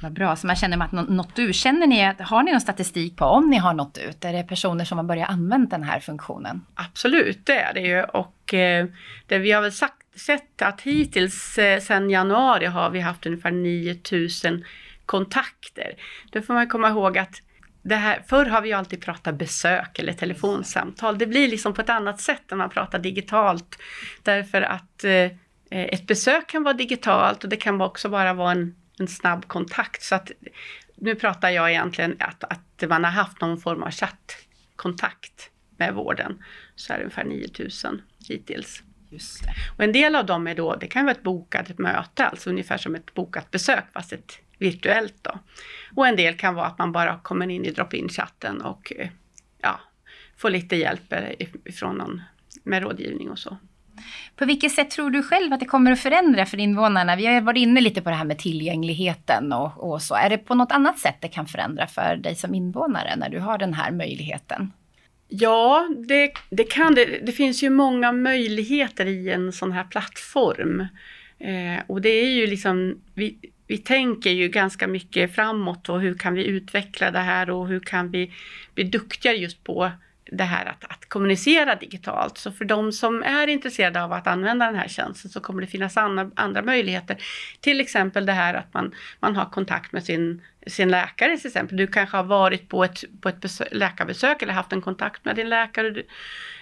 Vad 0.01 0.11
bra, 0.11 0.35
så 0.35 0.47
man 0.47 0.55
känner 0.55 0.83
att 0.83 0.91
nått 0.91 1.39
ut. 1.39 1.55
Känner 1.55 1.87
ni 1.87 2.13
har 2.19 2.43
ni 2.43 2.51
någon 2.51 2.61
statistik 2.61 3.17
på 3.17 3.25
om 3.25 3.49
ni 3.49 3.57
har 3.57 3.73
nått 3.73 3.97
ut? 3.97 4.25
Är 4.25 4.33
det 4.33 4.43
personer 4.43 4.85
som 4.85 4.97
har 4.97 5.05
börjat 5.05 5.29
använda 5.29 5.77
den 5.77 5.83
här 5.83 5.99
funktionen? 5.99 6.61
Absolut, 6.75 7.45
det 7.45 7.59
är 7.59 7.73
det 7.73 7.81
ju 7.81 8.03
och 8.03 8.53
eh, 8.53 8.87
det 9.27 9.37
vi 9.37 9.51
har 9.51 9.61
väl 9.61 9.71
sagt 9.71 9.96
sett 10.17 10.61
att 10.61 10.81
hittills 10.81 11.57
eh, 11.57 11.79
sedan 11.79 12.09
januari 12.09 12.65
har 12.65 12.89
vi 12.89 12.99
haft 12.99 13.25
ungefär 13.25 13.51
9000 13.51 14.65
kontakter. 15.05 15.93
Då 16.31 16.41
får 16.41 16.53
man 16.53 16.67
komma 16.67 16.89
ihåg 16.89 17.17
att 17.17 17.41
det 17.81 17.95
här, 17.95 18.23
förr 18.27 18.45
har 18.45 18.61
vi 18.61 18.73
alltid 18.73 19.01
pratat 19.01 19.35
besök 19.35 19.99
eller 19.99 20.13
telefonsamtal. 20.13 21.17
Det 21.17 21.27
blir 21.27 21.47
liksom 21.47 21.73
på 21.73 21.81
ett 21.81 21.89
annat 21.89 22.21
sätt 22.21 22.41
när 22.49 22.57
man 22.57 22.69
pratar 22.69 22.99
digitalt. 22.99 23.77
Därför 24.23 24.61
att 24.61 25.03
eh, 25.03 25.31
ett 25.69 26.07
besök 26.07 26.47
kan 26.47 26.63
vara 26.63 26.73
digitalt 26.73 27.43
och 27.43 27.49
det 27.49 27.57
kan 27.57 27.81
också 27.81 28.09
bara 28.09 28.33
vara 28.33 28.51
en, 28.51 28.75
en 28.99 29.07
snabb 29.07 29.47
kontakt. 29.47 30.03
Så 30.03 30.15
att, 30.15 30.31
nu 30.95 31.15
pratar 31.15 31.49
jag 31.49 31.69
egentligen 31.69 32.15
att, 32.19 32.43
att 32.43 32.89
man 32.89 33.03
har 33.03 33.11
haft 33.11 33.41
någon 33.41 33.57
form 33.59 33.83
av 33.83 33.91
chattkontakt 33.91 35.49
med 35.77 35.93
vården. 35.93 36.43
Så 36.75 36.93
är 36.93 36.97
det 36.97 37.03
ungefär 37.03 37.23
9000 37.23 38.01
hittills. 38.27 38.83
Just 39.09 39.43
det. 39.43 39.53
Och 39.77 39.83
en 39.83 39.91
del 39.91 40.15
av 40.15 40.25
dem 40.25 40.47
är 40.47 40.55
då, 40.55 40.75
det 40.75 40.87
kan 40.87 41.05
vara 41.05 41.15
ett 41.15 41.23
bokat 41.23 41.77
möte, 41.77 42.25
alltså 42.25 42.49
ungefär 42.49 42.77
som 42.77 42.95
ett 42.95 43.13
bokat 43.13 43.51
besök 43.51 43.83
fast 43.93 44.13
ett 44.13 44.39
virtuellt 44.57 45.15
då. 45.21 45.39
Och 45.95 46.07
en 46.07 46.15
del 46.15 46.37
kan 46.37 46.55
vara 46.55 46.65
att 46.65 46.77
man 46.77 46.91
bara 46.91 47.19
kommer 47.19 47.49
in 47.49 47.65
i 47.65 47.71
drop-in 47.71 48.09
chatten 48.09 48.61
och 48.61 48.93
eh, 48.95 49.09
ja, 49.61 49.79
får 50.37 50.49
lite 50.49 50.75
hjälp 50.75 51.13
eh, 51.13 51.47
ifrån 51.65 51.95
någon 51.95 52.21
med 52.63 52.83
rådgivning 52.83 53.29
och 53.29 53.39
så. 53.39 53.57
På 54.35 54.45
vilket 54.45 54.71
sätt 54.71 54.91
tror 54.91 55.09
du 55.09 55.23
själv 55.23 55.53
att 55.53 55.59
det 55.59 55.65
kommer 55.65 55.91
att 55.91 55.99
förändra 55.99 56.45
för 56.45 56.57
invånarna? 56.57 57.15
Vi 57.15 57.25
har 57.25 57.41
varit 57.41 57.57
inne 57.57 57.81
lite 57.81 58.01
på 58.01 58.09
det 58.09 58.15
här 58.15 58.25
med 58.25 58.39
tillgängligheten 58.39 59.53
och, 59.53 59.91
och 59.91 60.01
så. 60.01 60.15
Är 60.15 60.29
det 60.29 60.37
på 60.37 60.55
något 60.55 60.71
annat 60.71 60.99
sätt 60.99 61.15
det 61.19 61.27
kan 61.27 61.47
förändra 61.47 61.87
för 61.87 62.15
dig 62.15 62.35
som 62.35 62.55
invånare 62.55 63.15
när 63.15 63.29
du 63.29 63.39
har 63.39 63.57
den 63.57 63.73
här 63.73 63.91
möjligheten? 63.91 64.71
Ja, 65.27 65.89
det, 66.07 66.31
det 66.49 66.63
kan 66.63 66.95
det. 66.95 67.05
Det 67.05 67.31
finns 67.31 67.63
ju 67.63 67.69
många 67.69 68.11
möjligheter 68.11 69.05
i 69.05 69.29
en 69.29 69.51
sån 69.51 69.71
här 69.71 69.83
plattform. 69.83 70.79
Eh, 71.39 71.83
och 71.87 72.01
det 72.01 72.09
är 72.09 72.29
ju 72.29 72.47
liksom, 72.47 73.01
vi, 73.13 73.37
vi 73.67 73.77
tänker 73.77 74.29
ju 74.29 74.47
ganska 74.47 74.87
mycket 74.87 75.35
framåt 75.35 75.89
och 75.89 76.01
hur 76.01 76.13
kan 76.13 76.33
vi 76.33 76.45
utveckla 76.45 77.11
det 77.11 77.19
här 77.19 77.49
och 77.49 77.67
hur 77.67 77.79
kan 77.79 78.11
vi 78.11 78.33
bli 78.75 78.83
duktigare 78.83 79.37
just 79.37 79.63
på 79.63 79.91
det 80.31 80.43
här 80.43 80.65
att, 80.65 80.83
att 80.83 81.09
kommunicera 81.09 81.75
digitalt. 81.75 82.37
Så 82.37 82.51
för 82.51 82.65
de 82.65 82.91
som 82.91 83.23
är 83.23 83.47
intresserade 83.47 84.03
av 84.03 84.13
att 84.13 84.27
använda 84.27 84.65
den 84.65 84.75
här 84.75 84.87
tjänsten 84.87 85.31
så 85.31 85.39
kommer 85.39 85.61
det 85.61 85.67
finnas 85.67 85.97
andra, 85.97 86.31
andra 86.35 86.61
möjligheter. 86.61 87.17
Till 87.59 87.81
exempel 87.81 88.25
det 88.25 88.33
här 88.33 88.53
att 88.53 88.73
man, 88.73 88.95
man 89.19 89.35
har 89.35 89.45
kontakt 89.45 89.91
med 89.91 90.03
sin, 90.03 90.41
sin 90.67 90.89
läkare 90.89 91.37
till 91.37 91.47
exempel. 91.47 91.77
Du 91.77 91.87
kanske 91.87 92.17
har 92.17 92.23
varit 92.23 92.69
på 92.69 92.83
ett, 92.83 93.03
på 93.21 93.29
ett 93.29 93.41
besök, 93.41 93.67
läkarbesök 93.71 94.41
eller 94.41 94.53
haft 94.53 94.73
en 94.73 94.81
kontakt 94.81 95.25
med 95.25 95.35
din 95.35 95.49
läkare 95.49 96.03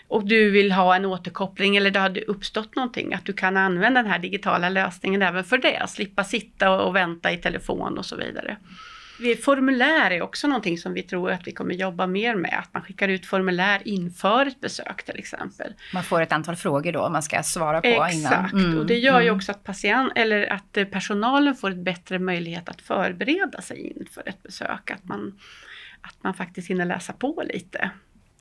och 0.08 0.28
du 0.28 0.52
vill 0.52 0.72
ha 0.72 0.96
en 0.96 1.06
återkoppling 1.06 1.78
eller 1.78 1.92
det 1.92 2.00
har 2.00 2.30
uppstått 2.30 2.76
någonting, 2.76 3.14
att 3.14 3.26
du 3.26 3.34
kan 3.34 3.58
använda 3.58 4.02
den 4.02 4.12
här 4.12 4.20
digitala 4.20 4.70
lösningen 4.70 5.22
även 5.22 5.44
för 5.44 5.58
det, 5.58 5.88
slippa 5.88 6.24
sitta 6.24 6.82
och 6.82 6.96
vänta 6.96 7.32
i 7.32 7.38
telefon 7.38 7.98
och 7.98 8.06
så 8.06 8.16
vidare. 8.16 8.58
Formulär 9.44 10.12
är 10.12 10.22
också 10.22 10.48
någonting 10.48 10.78
som 10.78 10.94
vi 10.94 11.04
tror 11.04 11.32
att 11.32 11.48
vi 11.48 11.52
kommer 11.52 11.74
jobba 11.74 12.08
mer 12.08 12.36
med, 12.36 12.60
att 12.60 12.74
man 12.74 12.84
skickar 12.84 13.08
ut 13.08 13.26
formulär 13.26 13.82
inför 13.86 14.46
ett 14.46 14.60
besök 14.60 15.06
till 15.06 15.16
exempel. 15.16 15.74
Man 15.94 16.04
får 16.04 16.22
ett 16.22 16.32
antal 16.32 16.56
frågor 16.56 16.92
då 16.92 17.10
man 17.10 17.24
ska 17.24 17.44
svara 17.44 17.82
på 17.82 17.88
Exakt. 17.88 18.14
innan. 18.14 18.34
Exakt, 18.34 18.54
mm. 18.54 18.78
och 18.78 18.86
det 18.86 18.98
gör 18.98 19.20
ju 19.20 19.28
mm. 19.28 19.38
också 19.38 19.52
att, 19.52 19.64
patient, 19.64 20.12
eller 20.16 20.54
att 20.54 20.78
eh, 20.78 20.86
personalen 20.86 21.56
får 21.56 21.72
ett 21.72 21.84
bättre 21.84 22.20
möjlighet 22.20 22.70
att 22.70 22.82
förbereda 22.82 23.62
sig 23.62 23.94
inför 24.00 24.24
ett 24.26 24.44
besök, 24.44 24.92
att 24.92 25.04
man, 25.04 25.40
att 26.02 26.24
man 26.24 26.34
faktiskt 26.34 26.70
hinner 26.70 26.86
läsa 26.86 27.14
på 27.14 27.44
lite. 27.54 27.92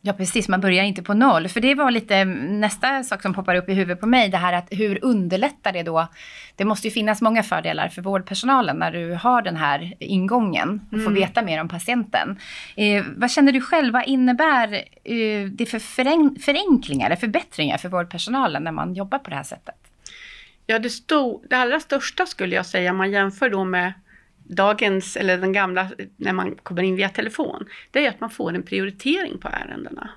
Ja 0.06 0.12
precis, 0.12 0.48
man 0.48 0.60
börjar 0.60 0.84
inte 0.84 1.02
på 1.02 1.14
noll. 1.14 1.48
För 1.48 1.60
det 1.60 1.74
var 1.74 1.90
lite 1.90 2.24
nästa 2.24 3.02
sak 3.02 3.22
som 3.22 3.34
poppar 3.34 3.54
upp 3.54 3.68
i 3.68 3.74
huvudet 3.74 4.00
på 4.00 4.06
mig. 4.06 4.28
Det 4.28 4.36
här 4.36 4.52
att 4.52 4.68
hur 4.70 5.04
underlättar 5.04 5.72
det 5.72 5.82
då? 5.82 6.06
Det 6.56 6.64
måste 6.64 6.86
ju 6.86 6.90
finnas 6.90 7.22
många 7.22 7.42
fördelar 7.42 7.88
för 7.88 8.02
vårdpersonalen 8.02 8.76
när 8.76 8.92
du 8.92 9.14
har 9.14 9.42
den 9.42 9.56
här 9.56 9.94
ingången 9.98 10.80
och 10.86 10.92
mm. 10.92 11.04
får 11.04 11.12
veta 11.12 11.42
mer 11.42 11.60
om 11.60 11.68
patienten. 11.68 12.38
Eh, 12.76 13.04
vad 13.16 13.30
känner 13.30 13.52
du 13.52 13.60
själv, 13.60 13.92
vad 13.92 14.06
innebär 14.06 14.74
eh, 15.04 15.48
det 15.50 15.66
för 15.66 15.78
förenklingar 16.38 17.06
eller 17.06 17.16
förbättringar 17.16 17.78
för 17.78 17.88
vårdpersonalen 17.88 18.64
när 18.64 18.72
man 18.72 18.94
jobbar 18.94 19.18
på 19.18 19.30
det 19.30 19.36
här 19.36 19.42
sättet? 19.42 19.76
Ja, 20.66 20.78
det, 20.78 20.90
stod, 20.90 21.44
det 21.50 21.56
allra 21.56 21.80
största 21.80 22.26
skulle 22.26 22.54
jag 22.54 22.66
säga, 22.66 22.90
om 22.90 22.96
man 22.96 23.10
jämför 23.10 23.50
då 23.50 23.64
med 23.64 23.92
dagens, 24.44 25.16
eller 25.16 25.38
den 25.38 25.52
gamla, 25.52 25.90
när 26.16 26.32
man 26.32 26.54
kommer 26.62 26.82
in 26.82 26.96
via 26.96 27.08
telefon, 27.08 27.66
det 27.90 28.06
är 28.06 28.08
att 28.08 28.20
man 28.20 28.30
får 28.30 28.54
en 28.54 28.62
prioritering 28.62 29.38
på 29.38 29.48
ärendena. 29.48 30.10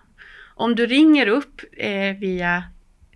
Om 0.56 0.76
du 0.76 0.86
ringer 0.86 1.28
upp 1.28 1.62
eh, 1.72 2.18
via 2.20 2.64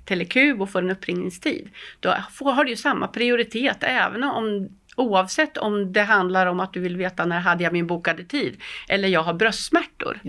Telekub 0.06 0.62
och 0.62 0.70
får 0.70 0.80
en 0.80 0.92
uppringningstid, 0.92 1.70
då 2.00 2.16
får, 2.32 2.52
har 2.52 2.64
du 2.64 2.70
ju 2.70 2.76
samma 2.76 3.08
prioritet 3.08 3.78
även 3.82 4.24
om 4.24 4.70
Oavsett 4.96 5.58
om 5.58 5.94
det 5.94 6.02
handlar 6.02 6.48
om 6.48 6.60
att 6.60 6.74
du 6.74 6.80
vill 6.80 6.98
veta 6.98 7.26
när 7.26 7.40
hade 7.40 7.64
jag 7.64 7.74
min 7.74 7.88
bokade 7.88 8.24
tid 8.24 8.62
eller 8.90 9.08
jag 9.08 9.24
har 9.24 9.34
bröstsmärtor. 9.34 10.20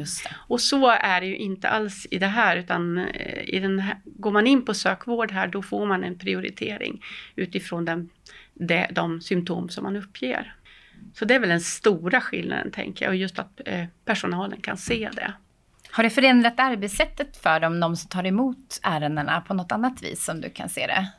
Och 0.49 0.61
så 0.61 0.91
är 0.91 1.21
det 1.21 1.27
ju 1.27 1.37
inte 1.37 1.69
alls 1.69 2.07
i 2.11 2.19
det 2.19 2.27
här 2.27 2.57
utan 2.57 2.99
eh, 2.99 3.55
i 3.55 3.59
den 3.59 3.79
här, 3.79 3.97
går 4.05 4.31
man 4.31 4.47
in 4.47 4.65
på 4.65 4.75
sökvård 4.75 5.33
här 5.33 5.47
då 5.47 5.63
får 5.63 5.87
man 5.87 6.05
en 6.05 6.19
prioritering 6.19 7.05
utifrån 7.37 7.85
den, 7.85 8.11
de, 8.55 8.87
de 8.91 9.21
symptom 9.21 9.69
som 9.69 9.85
man 9.85 9.97
uppger. 9.97 10.55
Så 11.15 11.25
det 11.25 11.35
är 11.35 11.39
väl 11.39 11.49
den 11.49 11.61
stora 11.61 12.21
skillnaden 12.21 12.71
tänker 12.71 13.05
jag 13.05 13.11
och 13.11 13.17
just 13.17 13.39
att 13.39 13.61
eh, 13.65 13.85
personalen 14.05 14.61
kan 14.61 14.77
se 14.77 15.11
det. 15.13 15.33
Har 15.91 16.05
det 16.05 16.11
förändrat 16.11 16.55
arbetssättet 16.57 17.37
för 17.37 17.61
dem, 17.61 17.81
de 17.81 17.97
som 17.97 18.09
tar 18.09 18.27
emot 18.27 18.81
ärendena 18.83 19.41
på 19.41 19.55
något 19.55 19.73
annat 19.73 20.03
vis 20.03 20.25
som 20.25 20.41
du 20.41 20.51
kan 20.51 20.69
se 20.69 20.87
det? 20.87 21.13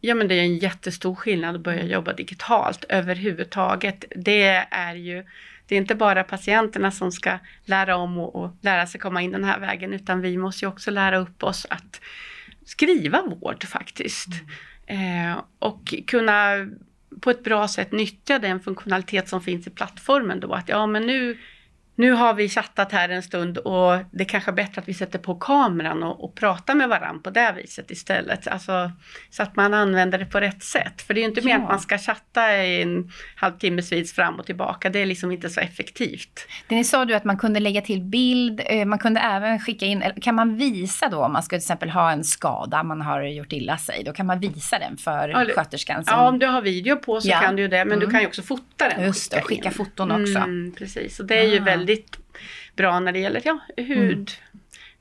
Ja 0.00 0.14
men 0.14 0.28
det 0.28 0.34
är 0.34 0.42
en 0.42 0.58
jättestor 0.58 1.14
skillnad 1.14 1.54
att 1.54 1.60
börja 1.60 1.84
jobba 1.84 2.12
digitalt 2.12 2.84
överhuvudtaget. 2.88 4.04
Det 4.16 4.66
är 4.70 4.94
ju 4.94 5.24
det 5.66 5.74
är 5.74 5.78
inte 5.78 5.94
bara 5.94 6.24
patienterna 6.24 6.90
som 6.90 7.12
ska 7.12 7.38
lära 7.64 7.96
om 7.96 8.18
och, 8.18 8.36
och 8.36 8.50
lära 8.60 8.86
sig 8.86 9.00
komma 9.00 9.22
in 9.22 9.32
den 9.32 9.44
här 9.44 9.60
vägen 9.60 9.92
utan 9.92 10.20
vi 10.20 10.36
måste 10.38 10.64
ju 10.64 10.68
också 10.68 10.90
lära 10.90 11.16
upp 11.18 11.42
oss 11.42 11.66
att 11.70 12.00
skriva 12.64 13.22
vård 13.22 13.64
faktiskt. 13.64 14.28
Mm. 14.86 15.30
Eh, 15.30 15.38
och 15.58 15.94
kunna 16.06 16.66
på 17.20 17.30
ett 17.30 17.44
bra 17.44 17.68
sätt 17.68 17.92
nyttja 17.92 18.38
den 18.38 18.60
funktionalitet 18.60 19.28
som 19.28 19.40
finns 19.40 19.66
i 19.66 19.70
plattformen 19.70 20.40
då. 20.40 20.52
Att 20.52 20.68
ja, 20.68 20.86
men 20.86 21.06
nu 21.06 21.38
nu 21.96 22.12
har 22.12 22.34
vi 22.34 22.48
chattat 22.48 22.92
här 22.92 23.08
en 23.08 23.22
stund 23.22 23.58
och 23.58 23.98
det 24.10 24.24
kanske 24.24 24.50
är 24.50 24.54
bättre 24.54 24.80
att 24.80 24.88
vi 24.88 24.94
sätter 24.94 25.18
på 25.18 25.34
kameran 25.34 26.02
och, 26.02 26.24
och 26.24 26.34
pratar 26.34 26.74
med 26.74 26.88
varandra 26.88 27.20
på 27.22 27.30
det 27.30 27.54
viset 27.56 27.90
istället. 27.90 28.48
Alltså, 28.48 28.90
så 29.30 29.42
att 29.42 29.56
man 29.56 29.74
använder 29.74 30.18
det 30.18 30.26
på 30.26 30.40
rätt 30.40 30.62
sätt. 30.62 31.02
För 31.02 31.14
det 31.14 31.20
är 31.20 31.22
ju 31.22 31.28
inte 31.28 31.40
ja. 31.40 31.46
mer 31.46 31.64
att 31.64 31.70
man 31.70 31.80
ska 31.80 31.98
chatta 31.98 32.64
i 32.64 32.82
en 32.82 33.10
halvtimmesvis 33.36 34.12
fram 34.12 34.34
och 34.34 34.46
tillbaka. 34.46 34.90
Det 34.90 34.98
är 34.98 35.06
liksom 35.06 35.32
inte 35.32 35.50
så 35.50 35.60
effektivt. 35.60 36.48
Det 36.68 36.74
ni 36.74 36.84
sa 36.84 37.04
du 37.04 37.14
att 37.14 37.24
man 37.24 37.36
kunde 37.36 37.60
lägga 37.60 37.80
till 37.80 38.00
bild, 38.00 38.60
eh, 38.66 38.84
man 38.84 38.98
kunde 38.98 39.20
även 39.20 39.60
skicka 39.60 39.86
in, 39.86 40.04
kan 40.20 40.34
man 40.34 40.56
visa 40.56 41.08
då 41.08 41.24
om 41.24 41.32
man 41.32 41.42
ska 41.42 41.48
till 41.48 41.56
exempel 41.56 41.90
ha 41.90 42.10
en 42.10 42.24
skada, 42.24 42.82
man 42.82 43.00
har 43.00 43.22
gjort 43.22 43.52
illa 43.52 43.78
sig, 43.78 44.02
då 44.04 44.12
kan 44.12 44.26
man 44.26 44.40
visa 44.40 44.78
den 44.78 44.96
för 44.96 45.28
ja, 45.28 45.44
sköterskan? 45.54 46.04
Som... 46.04 46.18
Ja, 46.18 46.28
om 46.28 46.38
du 46.38 46.46
har 46.46 46.62
video 46.62 46.96
på 46.96 47.20
så 47.20 47.28
ja. 47.28 47.40
kan 47.40 47.56
du 47.56 47.62
ju 47.62 47.68
det, 47.68 47.84
men 47.84 47.92
mm. 47.92 48.00
du 48.00 48.10
kan 48.10 48.20
ju 48.20 48.26
också 48.26 48.42
fota 48.42 48.88
den. 48.88 49.04
Just 49.04 49.30
det, 49.30 49.40
skicka 49.40 49.68
in. 49.68 49.74
foton 49.74 50.10
också. 50.10 50.38
Mm, 50.38 50.74
precis, 50.78 51.20
och 51.20 51.26
det 51.26 51.38
är 51.38 51.44
ju 51.44 51.58
väldigt 51.58 51.83
väldigt 51.86 52.18
bra 52.76 53.00
när 53.00 53.12
det 53.12 53.18
gäller 53.18 53.42
ja, 53.44 53.58
hud. 53.76 54.30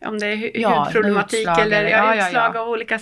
Mm. 0.01 0.13
Om 0.13 0.19
det 0.19 0.27
är 0.27 0.35
hu 0.35 0.51
ja, 0.53 0.83
hudproblematik 0.83 1.47
eller 1.47 1.83
ja, 1.83 2.15
ja, 2.15 2.27
utslag 2.27 2.57
av 2.57 2.69
olika 2.69 2.99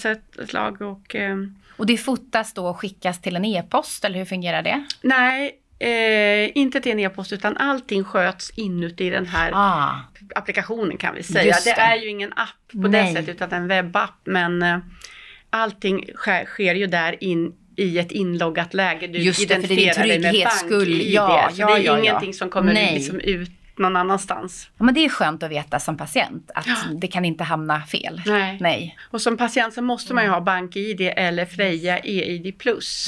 slag. 0.48 0.82
Och, 0.82 1.16
eh. 1.16 1.38
och 1.78 1.86
det 1.86 1.98
fotas 1.98 2.54
då 2.54 2.68
och 2.68 2.80
skickas 2.80 3.22
till 3.22 3.36
en 3.36 3.46
e-post 3.46 4.06
eller 4.06 4.20
hur 4.20 4.26
fungerar 4.26 4.62
det? 4.62 4.86
Nej, 5.02 5.58
Eh, 5.84 6.58
inte 6.58 6.82
till 6.82 6.92
en 6.92 7.00
e-post 7.00 7.34
utan 7.34 7.58
allting 7.58 8.04
sköts 8.04 8.50
inuti 8.50 9.10
den 9.10 9.26
här 9.26 9.52
ah. 9.54 10.00
applikationen 10.36 10.98
kan 10.98 11.16
vi 11.16 11.24
säga. 11.24 11.56
Det. 11.64 11.76
det. 11.76 11.82
är 11.82 11.96
ju 11.96 12.08
ingen 12.10 12.34
app 12.34 12.72
på 12.72 12.88
Nej. 12.88 13.14
det 13.14 13.20
sättet 13.20 13.36
utan 13.36 13.52
en 13.52 13.68
webbapp 13.68 14.20
men 14.24 14.64
eh, 14.64 14.78
allting 15.50 16.06
sker, 16.16 16.46
sker, 16.46 16.76
ju 16.76 16.88
där 16.88 17.24
in 17.24 17.54
i 17.76 18.00
ett 18.00 18.12
inloggat 18.12 18.74
läge. 18.74 19.08
Du 19.08 19.20
Just 19.20 19.40
det, 19.40 19.56
identifierar 19.56 20.08
dig 20.08 20.20
med 20.20 20.34
bank-id. 20.34 21.14
Ja, 21.14 21.50
ja, 21.56 21.68
det 21.68 21.74
är 21.74 21.78
ja, 21.78 22.00
ingenting 22.00 22.34
som 22.34 22.50
kommer 22.50 22.74
liksom 22.74 23.20
ut 23.20 23.61
någon 23.82 23.96
annanstans. 23.96 24.70
Ja, 24.78 24.84
men 24.84 24.94
det 24.94 25.06
är 25.06 25.10
skönt 25.10 25.44
att 25.44 25.52
veta 25.52 25.80
som 25.80 25.98
patient 25.98 26.52
att 26.56 26.68
ja. 26.68 26.76
det 27.02 27.08
kan 27.08 27.26
inte 27.26 27.44
hamna 27.44 27.82
fel. 27.82 28.22
Nej. 28.26 28.58
Nej. 28.62 28.98
Och 29.12 29.22
som 29.22 29.38
patient 29.38 29.74
så 29.74 29.82
måste 29.82 30.14
man 30.14 30.24
ju 30.24 30.30
ha 30.30 30.42
BankID 30.42 31.02
eller 31.02 31.46
Freja 31.46 32.00
EID+. 32.00 32.54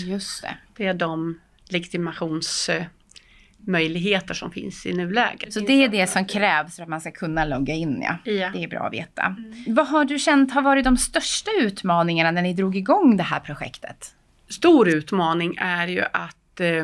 Just 0.06 0.42
det. 0.42 0.58
Det 0.78 0.86
är 0.86 0.94
de 0.94 1.40
legitimationsmöjligheter 1.70 4.34
som 4.34 4.52
finns 4.52 4.86
i 4.86 4.94
nuläget. 4.94 5.54
Så 5.54 5.60
det 5.60 5.84
är 5.84 5.90
det 5.90 6.08
som 6.08 6.26
krävs 6.26 6.76
för 6.76 6.84
att 6.84 6.90
man 6.90 7.02
ska 7.02 7.12
kunna 7.12 7.46
logga 7.46 7.74
in 7.74 8.02
ja. 8.02 8.18
ja. 8.32 8.50
Det 8.54 8.64
är 8.64 8.68
bra 8.68 8.80
att 8.80 8.94
veta. 8.94 9.24
Mm. 9.24 9.64
Vad 9.68 9.88
har 9.88 10.06
du 10.06 10.20
känt 10.20 10.54
har 10.54 10.62
varit 10.62 10.84
de 10.84 10.98
största 10.98 11.52
utmaningarna 11.60 12.32
när 12.32 12.42
ni 12.42 12.54
drog 12.54 12.76
igång 12.76 13.18
det 13.18 13.24
här 13.24 13.40
projektet? 13.40 14.16
Stor 14.50 14.90
utmaning 14.90 15.58
är 15.60 15.88
ju 15.88 16.02
att 16.02 16.60
eh, 16.60 16.84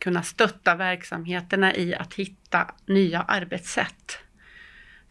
kunna 0.00 0.22
stötta 0.22 0.74
verksamheterna 0.74 1.74
i 1.74 1.94
att 1.94 2.14
hitta 2.14 2.74
nya 2.86 3.22
arbetssätt. 3.22 4.18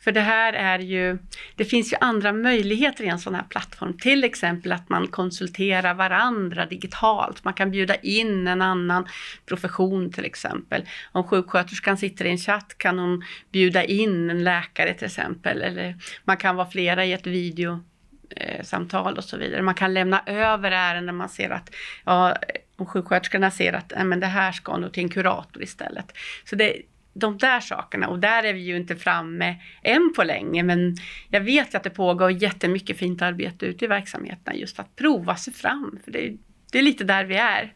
För 0.04 0.12
det 0.12 0.22
här 0.22 0.54
är 0.54 0.80
ju, 0.80 1.18
det 1.56 1.66
finns 1.66 1.94
ju 1.94 1.98
andra 2.02 2.34
möjligheter 2.34 3.04
i 3.04 3.08
en 3.08 3.20
sån 3.20 3.36
här 3.36 3.44
plattform. 3.44 3.98
Till 3.98 4.24
exempel 4.24 4.72
att 4.72 4.90
man 4.90 5.08
konsulterar 5.08 5.94
varandra 5.94 6.66
digitalt. 6.66 7.44
Man 7.44 7.54
kan 7.54 7.72
bjuda 7.72 7.96
in 7.96 8.48
en 8.48 8.62
annan 8.62 9.08
profession 9.46 10.12
till 10.12 10.26
exempel. 10.26 10.86
Om 11.12 11.24
sjuksköterskan 11.24 11.98
sitter 11.98 12.26
i 12.26 12.30
en 12.30 12.38
chatt 12.38 12.78
kan 12.78 13.00
hon 13.00 13.24
bjuda 13.52 13.84
in 13.84 14.30
en 14.30 14.44
läkare 14.44 14.94
till 14.94 15.06
exempel. 15.06 15.62
Eller 15.62 15.96
man 16.24 16.38
kan 16.38 16.56
vara 16.56 16.70
flera 16.70 17.06
i 17.06 17.14
ett 17.14 17.28
videosamtal 17.28 19.18
och 19.18 19.24
så 19.24 19.38
vidare. 19.38 19.62
Man 19.62 19.76
kan 19.76 19.94
lämna 19.94 20.24
över 20.26 20.72
ärenden 20.72 21.16
man 21.16 21.30
ser 21.30 21.50
att 21.50 21.70
ja, 22.06 22.36
och 22.78 22.90
sjuksköterskorna 22.90 23.52
ser 23.52 23.74
att 23.74 23.94
men 24.06 24.20
det 24.20 24.28
här 24.28 24.52
ska 24.52 24.78
nog 24.78 24.94
till 24.94 25.04
en 25.04 25.10
kurator 25.10 25.64
istället. 25.64 26.18
Så 26.46 26.56
det, 26.56 26.82
de 27.14 27.38
där 27.38 27.60
sakerna, 27.60 28.08
och 28.08 28.20
där 28.20 28.44
är 28.44 28.54
vi 28.54 28.60
ju 28.60 28.76
inte 28.76 28.96
framme 28.96 29.56
än 29.84 30.14
på 30.16 30.24
länge, 30.24 30.64
men 30.64 30.96
jag 31.30 31.42
vet 31.42 31.76
att 31.76 31.84
det 31.84 31.90
pågår 31.90 32.32
jättemycket 32.32 32.98
fint 32.98 33.22
arbete 33.22 33.66
ute 33.66 33.86
i 33.86 33.88
verksamheterna 33.88 34.56
just 34.56 34.80
att 34.80 34.96
prova 34.96 35.36
sig 35.36 35.54
fram, 35.54 36.00
för 36.04 36.12
det, 36.12 36.38
det 36.72 36.78
är 36.78 36.84
lite 36.84 37.04
där 37.04 37.26
vi 37.26 37.36
är. 37.36 37.74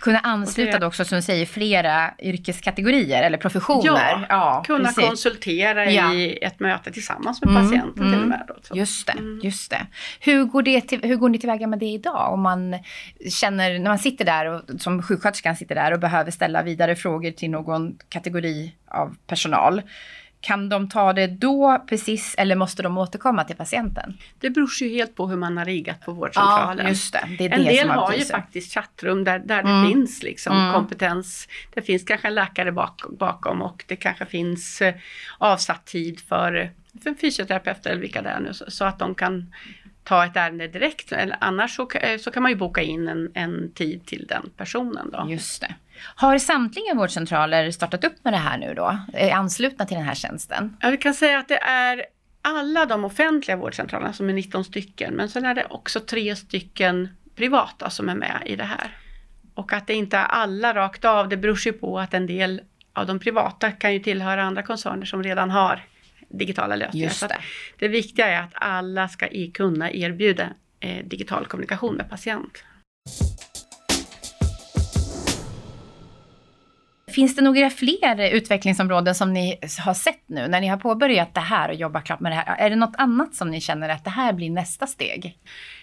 Kunna 0.00 0.18
ansluta 0.18 0.78
det, 0.78 0.86
också, 0.86 1.04
som 1.04 1.16
du 1.16 1.22
säger, 1.22 1.46
flera 1.46 2.10
yrkeskategorier 2.18 3.22
eller 3.22 3.38
professioner. 3.38 3.86
Ja, 3.86 4.26
ja 4.28 4.62
kunna 4.66 4.88
precis. 4.88 5.04
konsultera 5.04 5.90
ja. 5.90 6.14
i 6.14 6.38
ett 6.42 6.60
möte 6.60 6.92
tillsammans 6.92 7.42
med 7.42 7.50
mm, 7.50 7.62
patienten 7.62 8.02
mm, 8.02 8.12
till 8.12 8.22
och 8.22 8.28
med. 8.28 8.48
Då, 8.48 8.76
just 8.76 9.06
det, 9.06 9.12
mm. 9.12 9.40
just 9.42 9.70
det. 9.70 9.86
Hur 10.20 10.44
går, 10.44 10.62
det 10.62 10.80
till, 10.80 11.02
hur 11.02 11.16
går 11.16 11.28
ni 11.28 11.38
tillväga 11.38 11.66
med 11.66 11.78
det 11.78 11.86
idag? 11.86 12.32
Om 12.32 12.40
man 12.40 12.78
känner, 13.30 13.78
när 13.78 13.90
man 13.90 13.98
sitter 13.98 14.24
där 14.24 14.46
och 14.46 14.62
som 14.80 15.02
sjuksköterskan 15.02 15.56
sitter 15.56 15.74
där 15.74 15.92
och 15.92 16.00
behöver 16.00 16.30
ställa 16.30 16.62
vidare 16.62 16.96
frågor 16.96 17.30
till 17.30 17.50
någon 17.50 17.98
kategori 18.08 18.74
av 18.88 19.16
personal. 19.26 19.82
Kan 20.46 20.68
de 20.68 20.88
ta 20.88 21.12
det 21.12 21.26
då 21.26 21.84
precis 21.88 22.34
eller 22.38 22.56
måste 22.56 22.82
de 22.82 22.98
återkomma 22.98 23.44
till 23.44 23.56
patienten? 23.56 24.16
Det 24.40 24.50
beror 24.50 24.68
ju 24.80 24.88
helt 24.88 25.14
på 25.14 25.26
hur 25.28 25.36
man 25.36 25.56
har 25.58 25.64
riggat 25.64 26.00
på 26.00 26.12
vårdcentralen. 26.12 26.84
Ja, 26.84 26.88
just 26.90 27.12
det. 27.12 27.28
det, 27.38 27.44
är 27.46 27.50
en 27.50 27.64
det 27.64 27.70
del 27.70 27.78
som 27.78 27.90
har 27.90 28.12
ju 28.12 28.24
faktiskt 28.24 28.74
chattrum 28.74 29.24
där, 29.24 29.38
där 29.38 29.60
Mm. 29.60 29.82
det 29.82 29.88
finns 29.88 30.22
liksom 30.22 30.56
Mm. 30.56 30.72
kompetens. 30.74 31.48
Det 31.74 31.82
finns 31.82 32.04
kanske 32.04 32.28
en 32.28 32.34
läkare 32.34 32.72
bak, 32.72 33.02
bakom 33.18 33.62
och 33.62 33.84
det 33.88 33.96
kanske 33.96 34.26
finns 34.26 34.82
eh, 34.82 34.94
avsatt 35.38 35.84
tid 35.86 36.20
för, 36.20 36.70
för 37.02 37.14
fysioterapeuter 37.14 37.90
eller 37.90 38.00
vilka 38.00 38.22
det 38.22 38.28
är 38.28 38.40
nu 38.40 38.54
så, 38.54 38.64
så 38.70 38.84
att 38.84 38.98
de 38.98 39.14
kan 39.14 39.54
ta 40.04 40.24
ett 40.24 40.36
ärende 40.36 40.68
direkt. 40.68 41.12
Eller 41.12 41.36
annars 41.40 41.76
så, 41.76 41.90
eh, 41.90 42.18
så 42.18 42.30
kan 42.30 42.42
man 42.42 42.52
ju 42.52 42.56
boka 42.56 42.82
in 42.82 43.08
en, 43.08 43.30
en 43.34 43.72
tid 43.74 44.06
till 44.06 44.26
den 44.28 44.50
personen 44.56 45.10
då. 45.12 45.26
Just 45.30 45.60
det. 45.60 45.74
Har 45.98 46.38
samtliga 46.38 46.94
vårdcentraler 46.94 47.70
startat 47.70 48.04
upp 48.04 48.24
med 48.24 48.32
det 48.32 48.36
här 48.36 48.58
nu 48.58 48.74
då? 48.74 48.98
Är 49.12 49.30
anslutna 49.30 49.86
till 49.86 49.96
den 49.96 50.06
här 50.06 50.14
tjänsten? 50.14 50.76
Jag 50.80 51.00
kan 51.00 51.14
säga 51.14 51.38
att 51.38 51.48
det 51.48 51.58
är 51.58 52.04
alla 52.42 52.86
de 52.86 53.04
offentliga 53.04 53.56
vårdcentralerna 53.56 54.12
som 54.12 54.28
är 54.28 54.32
19 54.32 54.64
stycken 54.64 55.14
men 55.14 55.28
sen 55.28 55.44
är 55.44 55.54
det 55.54 55.66
också 55.70 56.00
tre 56.00 56.36
stycken 56.36 57.08
privata 57.36 57.90
som 57.90 58.08
är 58.08 58.14
med 58.14 58.42
i 58.46 58.56
det 58.56 58.64
här. 58.64 58.96
Och 59.54 59.72
att 59.72 59.86
det 59.86 59.94
inte 59.94 60.16
är 60.16 60.24
alla 60.24 60.74
rakt 60.74 61.04
av, 61.04 61.28
det 61.28 61.36
beror 61.36 61.58
ju 61.58 61.72
på 61.72 61.98
att 61.98 62.14
en 62.14 62.26
del 62.26 62.60
av 62.92 63.06
de 63.06 63.18
privata 63.18 63.72
kan 63.72 63.92
ju 63.92 63.98
tillhöra 63.98 64.44
andra 64.44 64.62
koncerner 64.62 65.06
som 65.06 65.22
redan 65.22 65.50
har 65.50 65.84
digitala 66.28 66.76
lösningar. 66.76 67.06
Just 67.06 67.28
det. 67.28 67.38
det 67.78 67.88
viktiga 67.88 68.26
är 68.26 68.42
att 68.42 68.52
alla 68.54 69.08
ska 69.08 69.26
i, 69.26 69.50
kunna 69.50 69.92
erbjuda 69.92 70.48
eh, 70.80 71.04
digital 71.04 71.46
kommunikation 71.46 71.94
med 71.94 72.10
patient. 72.10 72.64
Finns 77.16 77.36
det 77.36 77.42
några 77.42 77.70
fler 77.70 78.30
utvecklingsområden 78.30 79.14
som 79.14 79.32
ni 79.32 79.58
har 79.78 79.94
sett 79.94 80.22
nu 80.26 80.48
när 80.48 80.60
ni 80.60 80.66
har 80.66 80.76
påbörjat 80.76 81.34
det 81.34 81.40
här 81.40 81.68
och 81.68 81.74
jobbat 81.74 82.04
klart 82.04 82.20
med 82.20 82.32
det 82.32 82.36
här? 82.36 82.56
Är 82.56 82.70
det 82.70 82.76
något 82.76 82.96
annat 82.98 83.34
som 83.34 83.50
ni 83.50 83.60
känner 83.60 83.88
att 83.88 84.04
det 84.04 84.10
här 84.10 84.32
blir 84.32 84.50
nästa 84.50 84.86
steg? 84.86 85.38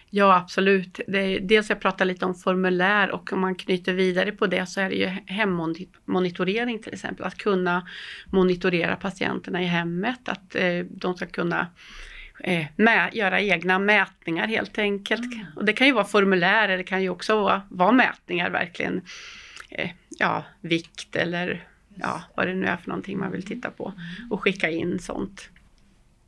Ja, 0.10 0.36
absolut. 0.36 1.00
Är, 1.00 1.40
dels 1.40 1.70
jag 1.70 1.80
pratar 1.80 2.06
lite 2.06 2.26
om 2.26 2.36
formulär 2.36 3.12
och 3.12 3.34
om 3.34 3.40
man 3.40 3.56
knyter 3.56 3.94
vidare 3.94 4.32
på 4.32 4.48
det 4.48 4.66
så 4.66 4.82
är 4.82 4.90
det 4.90 4.96
ju 4.96 5.08
hemmonitorering 5.26 6.80
till 6.80 6.94
exempel. 6.94 7.26
Att 7.26 7.38
kunna 7.38 7.88
monitorera 8.26 8.96
patienterna 8.96 9.62
i 9.62 9.66
hemmet, 9.66 10.30
att 10.30 10.56
eh, 10.56 10.80
de 10.90 11.16
ska 11.16 11.26
kunna 11.26 11.68
eh, 12.40 12.66
mä, 12.76 13.10
göra 13.14 13.42
egna 13.42 13.80
mätningar 13.80 14.48
helt 14.48 14.78
enkelt. 14.78 15.36
Och 15.56 15.66
det 15.66 15.74
kan 15.74 15.88
ju 15.88 15.94
vara 15.94 16.06
formulär, 16.06 16.68
det 16.68 16.84
kan 16.84 17.02
ju 17.02 17.10
också 17.10 17.42
vara, 17.42 17.62
vara 17.70 17.92
mätningar 17.92 18.50
verkligen. 18.50 19.02
Eh, 19.70 19.90
ja, 20.24 20.44
vikt 20.62 21.16
eller 21.16 21.68
ja, 21.96 22.22
vad 22.36 22.48
det 22.48 22.54
nu 22.54 22.68
är 22.68 22.78
för 22.78 22.90
någonting 22.90 23.20
man 23.20 23.32
vill 23.32 23.46
titta 23.46 23.70
på 23.70 23.94
och 24.32 24.42
skicka 24.42 24.70
in 24.70 25.00
sånt. 25.00 25.50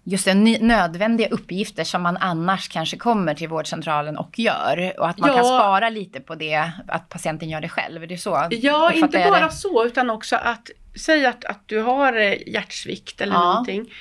Just 0.03 0.25
det, 0.25 0.33
nödvändiga 0.61 1.27
uppgifter 1.29 1.83
som 1.83 2.01
man 2.01 2.17
annars 2.17 2.69
kanske 2.69 2.97
kommer 2.97 3.33
till 3.33 3.47
vårdcentralen 3.49 4.17
och 4.17 4.39
gör. 4.39 4.93
Och 4.99 5.09
att 5.09 5.17
man 5.17 5.29
Ja. 5.29 5.35
kan 5.35 5.45
spara 5.45 5.89
lite 5.89 6.19
på 6.19 6.35
det, 6.35 6.71
att 6.87 7.09
patienten 7.09 7.49
gör 7.49 7.61
det 7.61 7.69
själv. 7.69 8.03
Är 8.03 8.07
det 8.07 8.17
så? 8.17 8.47
Ja, 8.51 8.91
inte 8.93 9.27
bara 9.29 9.49
så 9.49 9.85
utan 9.85 10.09
också 10.09 10.35
att 10.35 10.69
säg 10.99 11.25
att, 11.25 11.45
att 11.45 11.67
du 11.67 11.79
har 11.81 12.13
eh, 12.13 12.47
hjärtsvikt 12.47 13.21
eller 13.21 13.33
Ja. 13.33 13.43
någonting 13.43 13.91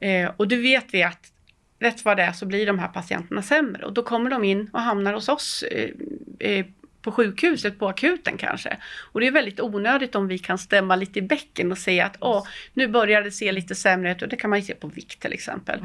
eh, 0.00 0.30
och 0.36 0.48
du 0.48 0.62
vet 0.62 0.86
vi 0.94 1.02
att 1.02 1.32
rätt 1.80 2.04
vad 2.04 2.16
det 2.16 2.22
är 2.22 2.32
så 2.32 2.46
blir 2.46 2.66
de 2.66 2.78
här 2.78 2.88
patienterna 2.88 3.42
sämre 3.42 3.84
och 3.84 3.92
då 3.92 4.02
kommer 4.02 4.30
de 4.30 4.44
in 4.44 4.70
och 4.72 4.80
hamnar 4.80 5.12
hos 5.12 5.28
oss 5.28 5.62
eh, 5.70 5.90
eh, 6.38 6.66
på 7.02 7.12
sjukhuset, 7.12 7.78
på 7.78 7.88
akuten 7.88 8.36
kanske. 8.36 8.76
Och 9.12 9.20
det 9.20 9.26
är 9.26 9.30
väldigt 9.30 9.60
onödigt 9.60 10.14
om 10.14 10.28
vi 10.28 10.38
kan 10.38 10.58
stämma 10.58 10.96
lite 10.96 11.18
i 11.18 11.22
bäcken 11.22 11.72
och 11.72 11.78
säga 11.78 12.06
att 12.06 12.16
åh, 12.20 12.46
nu 12.74 12.88
börjar 12.88 13.22
det 13.22 13.30
se 13.30 13.52
lite 13.52 13.74
sämre 13.74 14.12
ut 14.12 14.22
och 14.22 14.28
det 14.28 14.36
kan 14.36 14.50
man 14.50 14.58
ju 14.58 14.64
se 14.64 14.74
på 14.74 14.86
vikt 14.88 15.20
till 15.20 15.32
exempel. 15.32 15.80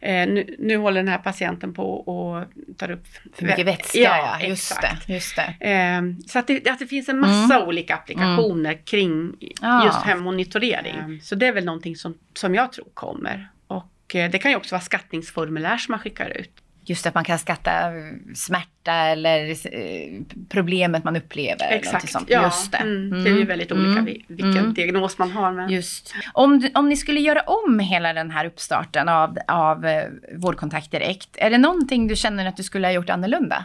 Mm. 0.00 0.28
Eh, 0.28 0.34
nu, 0.34 0.56
nu 0.58 0.76
håller 0.76 1.00
den 1.02 1.08
här 1.08 1.18
patienten 1.18 1.74
på 1.74 1.94
och 1.94 2.44
tar 2.76 2.90
upp 2.90 3.06
För 3.34 3.44
mycket 3.46 3.58
vä- 3.60 3.64
vätska, 3.64 3.98
ja. 3.98 4.40
Just 4.42 4.72
exakt. 4.72 5.06
det. 5.06 5.12
Just 5.14 5.36
det. 5.36 5.70
Eh, 5.70 6.02
så 6.26 6.38
att 6.38 6.46
det, 6.46 6.68
att 6.68 6.78
det 6.78 6.86
finns 6.86 7.08
en 7.08 7.20
massa 7.20 7.64
olika 7.66 7.94
applikationer 7.94 8.86
kring 8.86 9.12
Mm. 9.12 9.34
Ja. 9.60 9.84
just 9.86 9.98
hemmonitorering. 10.02 11.20
Så 11.22 11.34
det 11.34 11.46
är 11.46 11.52
väl 11.52 11.64
någonting 11.64 11.96
som, 11.96 12.14
som 12.34 12.54
jag 12.54 12.72
tror 12.72 12.86
kommer. 12.94 13.48
Och 13.66 14.14
eh, 14.14 14.30
det 14.30 14.38
kan 14.38 14.50
ju 14.50 14.56
också 14.56 14.74
vara 14.74 14.82
skattningsformulär 14.82 15.76
som 15.76 15.92
man 15.92 15.98
skickar 16.00 16.28
ut. 16.30 16.50
Just 16.92 17.06
att 17.06 17.14
man 17.14 17.24
kan 17.24 17.38
skatta 17.38 17.72
eh, 17.88 17.92
smärta 18.34 18.92
eller 18.92 19.50
eh, 19.50 20.20
problemet 20.48 21.04
man 21.04 21.16
upplever. 21.16 21.80
någonting 21.84 22.08
sånt. 22.08 22.30
ja. 22.30 22.42
Just 22.44 22.72
det. 22.72 22.78
Mm. 22.78 23.24
Det 23.24 23.30
är 23.30 23.34
ju 23.36 23.44
väldigt 23.44 23.72
olika 23.72 23.90
Mm. 23.92 24.04
vi- 24.04 24.24
vilken 24.28 24.58
Mm. 24.58 24.74
diagnos 24.74 25.18
man 25.18 25.30
har. 25.30 25.52
Men... 25.52 25.70
Just. 25.70 26.14
Om, 26.32 26.68
om 26.74 26.88
ni 26.88 26.96
skulle 26.96 27.20
göra 27.20 27.40
om 27.40 27.78
hela 27.78 28.12
den 28.12 28.30
här 28.30 28.44
uppstarten 28.44 29.08
av, 29.08 29.38
av 29.48 29.86
eh, 29.86 30.04
Vårdkontakt 30.36 30.90
Direkt, 30.90 31.28
är 31.34 31.50
det 31.50 31.58
någonting 31.58 32.08
du 32.08 32.16
känner 32.16 32.46
att 32.46 32.56
du 32.56 32.62
skulle 32.62 32.86
ha 32.86 32.92
gjort 32.92 33.10
annorlunda? 33.10 33.64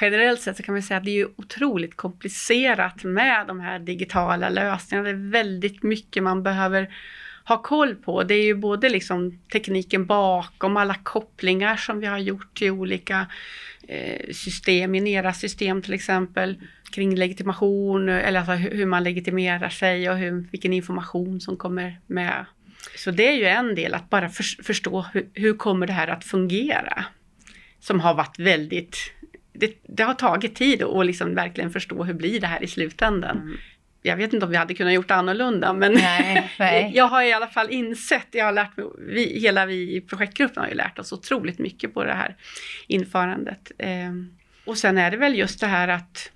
Generellt 0.00 0.40
sett 0.40 0.56
så 0.56 0.62
kan 0.62 0.74
man 0.74 0.82
säga 0.82 0.98
att 0.98 1.04
det 1.04 1.20
är 1.20 1.26
otroligt 1.36 1.96
komplicerat 1.96 3.04
med 3.04 3.46
de 3.46 3.60
här 3.60 3.78
digitala 3.78 4.48
lösningarna. 4.48 5.08
Det 5.08 5.14
är 5.14 5.30
väldigt 5.30 5.82
mycket 5.82 6.22
man 6.22 6.42
behöver 6.42 6.88
ha 7.48 7.62
koll 7.62 7.94
på. 7.94 8.22
Det 8.22 8.34
är 8.34 8.44
ju 8.44 8.54
både 8.54 8.88
liksom 8.88 9.38
tekniken 9.52 10.06
bakom, 10.06 10.76
alla 10.76 10.94
kopplingar 10.94 11.76
som 11.76 12.00
vi 12.00 12.06
har 12.06 12.18
gjort 12.18 12.58
till 12.58 12.70
olika 12.70 13.26
eh, 13.88 14.32
system, 14.32 14.94
Inera-system 14.94 15.82
till 15.82 15.94
exempel, 15.94 16.56
kring 16.92 17.16
legitimation, 17.16 18.08
eller 18.08 18.38
alltså 18.38 18.52
hur 18.52 18.86
man 18.86 19.04
legitimerar 19.04 19.68
sig 19.68 20.10
och 20.10 20.16
hur, 20.16 20.46
vilken 20.50 20.72
information 20.72 21.40
som 21.40 21.56
kommer 21.56 22.00
med. 22.06 22.44
Så 22.96 23.10
det 23.10 23.28
är 23.28 23.36
ju 23.36 23.44
en 23.44 23.74
del, 23.74 23.94
att 23.94 24.10
bara 24.10 24.28
för, 24.28 24.62
förstå 24.62 25.04
hur, 25.12 25.28
hur 25.34 25.56
kommer 25.56 25.86
det 25.86 25.92
här 25.92 26.08
att 26.08 26.24
fungera? 26.24 27.04
Som 27.80 28.00
har 28.00 28.14
varit 28.14 28.38
väldigt 28.38 28.96
det, 29.52 29.72
det 29.82 30.02
har 30.02 30.14
tagit 30.14 30.54
tid 30.54 30.82
att 30.82 31.06
liksom 31.06 31.34
verkligen 31.34 31.70
förstå 31.70 32.04
hur 32.04 32.14
blir 32.14 32.40
det 32.40 32.46
här 32.46 32.62
i 32.62 32.66
slutändan. 32.66 33.36
Mm. 33.36 33.56
Jag 34.08 34.16
vet 34.16 34.32
inte 34.32 34.46
om 34.46 34.50
vi 34.50 34.56
hade 34.56 34.74
kunnat 34.74 34.92
gjort 34.92 35.10
annorlunda 35.10 35.72
men 35.72 35.92
Nej, 35.92 36.50
nej. 36.58 36.92
jag 36.94 37.04
har 37.04 37.22
i 37.22 37.32
alla 37.32 37.46
fall 37.46 37.70
insett, 37.70 38.26
jag 38.30 38.44
har 38.44 38.52
lärt 38.52 38.76
mig, 38.76 38.86
vi, 38.98 39.40
hela 39.40 39.66
vi 39.66 39.96
i 39.96 40.00
projektgruppen 40.00 40.62
har 40.62 40.68
ju 40.68 40.74
lärt 40.74 40.98
oss 40.98 41.12
otroligt 41.12 41.58
mycket 41.58 41.94
på 41.94 42.04
det 42.04 42.12
här 42.12 42.36
införandet. 42.86 43.72
Eh, 43.78 44.12
och 44.64 44.78
sen 44.78 44.98
är 44.98 45.10
det 45.10 45.16
väl 45.16 45.38
just 45.38 45.60
det 45.60 45.66
här 45.66 45.88
att, 45.88 46.30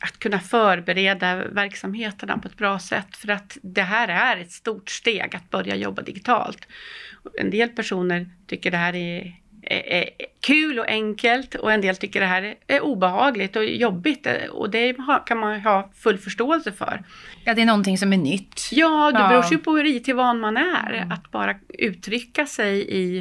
att 0.00 0.18
kunna 0.18 0.40
förbereda 0.40 1.48
verksamheterna 1.48 2.38
på 2.38 2.48
ett 2.48 2.56
bra 2.56 2.78
sätt 2.78 3.16
för 3.16 3.30
att 3.30 3.58
det 3.62 3.82
här 3.82 4.08
är 4.08 4.40
ett 4.40 4.52
stort 4.52 4.90
steg 4.90 5.36
att 5.36 5.50
börja 5.50 5.76
jobba 5.76 6.02
digitalt. 6.02 6.68
En 7.38 7.50
del 7.50 7.68
personer 7.68 8.30
tycker 8.46 8.70
det 8.70 8.76
här 8.76 8.94
är 8.94 9.42
är, 9.62 9.92
är 9.92 10.08
kul 10.46 10.78
och 10.78 10.88
enkelt 10.88 11.54
och 11.54 11.72
en 11.72 11.80
del 11.80 11.96
tycker 11.96 12.20
det 12.20 12.26
här 12.26 12.54
är, 12.66 12.80
obehagligt 12.80 13.56
och 13.56 13.64
jobbigt 13.64 14.26
och 14.50 14.70
det 14.70 14.96
kan 15.26 15.38
man 15.38 15.60
ha 15.60 15.90
full 15.94 16.18
förståelse 16.18 16.72
för. 16.72 17.02
Ja, 17.44 17.54
det 17.54 17.62
är 17.62 17.66
någonting 17.66 17.98
som 17.98 18.12
är 18.12 18.16
nytt. 18.16 18.68
Ja, 18.72 19.12
det 19.12 19.18
Ja. 19.18 19.28
beror 19.28 19.44
ju 19.52 19.58
på 19.58 19.76
hur 19.76 19.84
IT-van 19.86 20.40
man 20.40 20.56
är. 20.56 21.06
Att 21.10 21.30
bara 21.30 21.54
uttrycka 21.68 22.46
sig 22.46 22.80
i, 22.90 23.18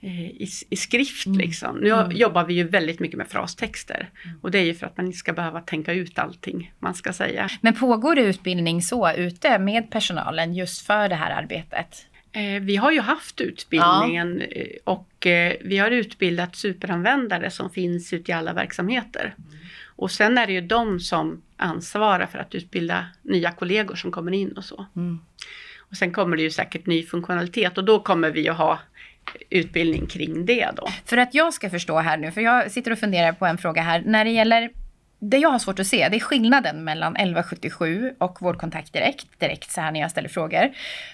eh, 0.00 0.20
i, 0.30 0.48
i 0.70 0.76
skrift 0.76 1.26
liksom. 1.26 1.76
Nu 1.76 1.90
Mm. 1.90 2.16
jobbar 2.16 2.44
vi 2.44 2.54
ju 2.54 2.64
väldigt 2.68 3.00
mycket 3.00 3.18
med 3.18 3.28
frastexter. 3.28 4.08
Och 4.42 4.50
det 4.50 4.58
är 4.58 4.64
ju 4.64 4.74
för 4.74 4.86
att 4.86 4.96
man 4.96 5.06
inte 5.06 5.18
ska 5.18 5.32
behöva 5.32 5.60
tänka 5.60 5.92
ut 5.92 6.18
allting 6.18 6.72
man 6.78 6.94
ska 6.94 7.12
säga. 7.12 7.48
Men 7.60 7.74
pågår 7.74 8.14
det 8.14 8.20
utbildning 8.22 8.82
så 8.82 9.12
ute 9.12 9.58
med 9.58 9.90
personalen 9.90 10.54
just 10.54 10.86
för 10.86 11.08
det 11.08 11.14
här 11.14 11.30
arbetet? 11.42 12.06
Eh, 12.32 12.60
vi 12.60 12.76
har 12.76 12.92
ju 12.92 13.00
haft 13.00 13.40
utbildningen 13.40 14.40
eh, 14.40 14.66
och 14.84 15.26
eh, 15.26 15.56
vi 15.60 15.78
har 15.78 15.90
utbildat 15.90 16.56
superanvändare 16.56 17.50
som 17.50 17.70
finns 17.70 18.12
ute 18.12 18.30
i 18.30 18.34
alla 18.34 18.52
verksamheter. 18.52 19.34
Och 19.86 20.10
sen 20.10 20.38
är 20.38 20.46
det 20.46 20.52
ju 20.52 20.60
de 20.60 21.00
som 21.00 21.42
ansvarar 21.56 22.26
för 22.26 22.38
att 22.38 22.54
utbilda 22.54 23.06
nya 23.22 23.52
kollegor 23.52 23.94
som 23.94 24.10
kommer 24.10 24.32
in 24.32 24.52
och 24.52 24.64
så. 24.64 24.86
Mm. 24.96 25.20
Och 25.78 25.96
sen 25.96 26.12
kommer 26.12 26.36
det 26.36 26.42
ju 26.42 26.50
säkert 26.50 26.86
ny 26.86 27.02
funktionalitet 27.02 27.78
och 27.78 27.84
då 27.84 28.00
kommer 28.00 28.30
vi 28.30 28.48
att 28.48 28.56
ha 28.56 28.78
utbildning 29.50 30.06
kring 30.06 30.46
det 30.46 30.70
då. 30.76 30.88
För 31.04 31.16
att 31.16 31.34
jag 31.34 31.54
ska 31.54 31.70
förstå 31.70 31.98
här 31.98 32.16
nu, 32.16 32.30
för 32.30 32.40
jag 32.40 32.70
sitter 32.70 32.90
och 32.90 32.98
funderar 32.98 33.32
på 33.32 33.46
en 33.46 33.58
fråga 33.58 33.82
här. 33.82 34.02
När 34.06 34.24
det 34.24 34.30
gäller 34.30 34.70
det 35.20 35.38
jag 35.38 35.48
har 35.50 35.58
svårt 35.58 35.78
att 35.78 35.86
se, 35.86 36.08
det 36.08 36.16
är 36.16 36.20
skillnaden 36.20 36.84
mellan 36.84 37.16
1177 37.16 38.12
och 38.18 38.42
Vårdkontakt 38.42 38.92
Direkt, 38.92 39.26
direkt 39.40 39.70
så 39.70 39.80
här 39.80 39.90
när 39.92 40.00
jag 40.00 40.10
ställer 40.10 40.28
frågor. 40.28 40.70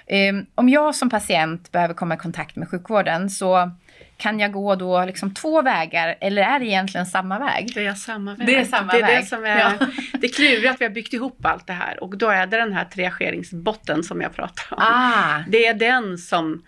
Ehm, 0.07 0.47
om 0.55 0.69
jag 0.69 0.95
som 0.95 1.11
patient 1.11 1.73
behöver 1.73 1.95
komma 1.95 2.15
i 2.15 2.19
kontakt 2.19 2.57
med 2.57 2.69
sjukvården 2.69 3.31
så 3.31 3.71
kan 4.17 4.41
jag 4.41 4.53
gå 4.53 4.75
då 4.75 5.05
liksom 5.05 5.35
två 5.35 5.63
vägar 5.63 6.17
eller 6.21 6.43
är 6.43 6.59
det 6.59 6.67
egentligen 6.67 7.07
samma 7.07 7.39
väg? 7.39 7.71
Det 7.75 7.87
är 7.87 7.95
samma 7.95 8.35
väg. 8.35 8.47
Det 8.47 8.57
är 8.57 8.65
samma 8.65 8.93
det 8.93 8.99
är 8.99 9.03
väg. 9.07 9.23
Det, 9.23 9.27
som 9.27 9.45
är, 9.45 9.59
Ja. 9.59 9.73
det 10.21 10.29
kluriga 10.29 10.71
att 10.71 10.81
vi 10.81 10.85
har 10.85 10.93
byggt 10.93 11.13
ihop 11.13 11.47
allt 11.47 11.67
det 11.67 11.73
här 11.73 12.03
och 12.03 12.17
då 12.19 12.29
är 12.29 12.47
det 12.47 12.57
den 12.57 12.73
här 12.73 12.85
triageringsbotten 12.85 14.05
som 14.05 14.21
jag 14.21 14.35
pratar 14.35 14.65
om. 14.77 14.79
Ah, 14.83 15.39
Det 15.49 15.67
är 15.67 15.75
den 15.75 16.19
som 16.19 16.63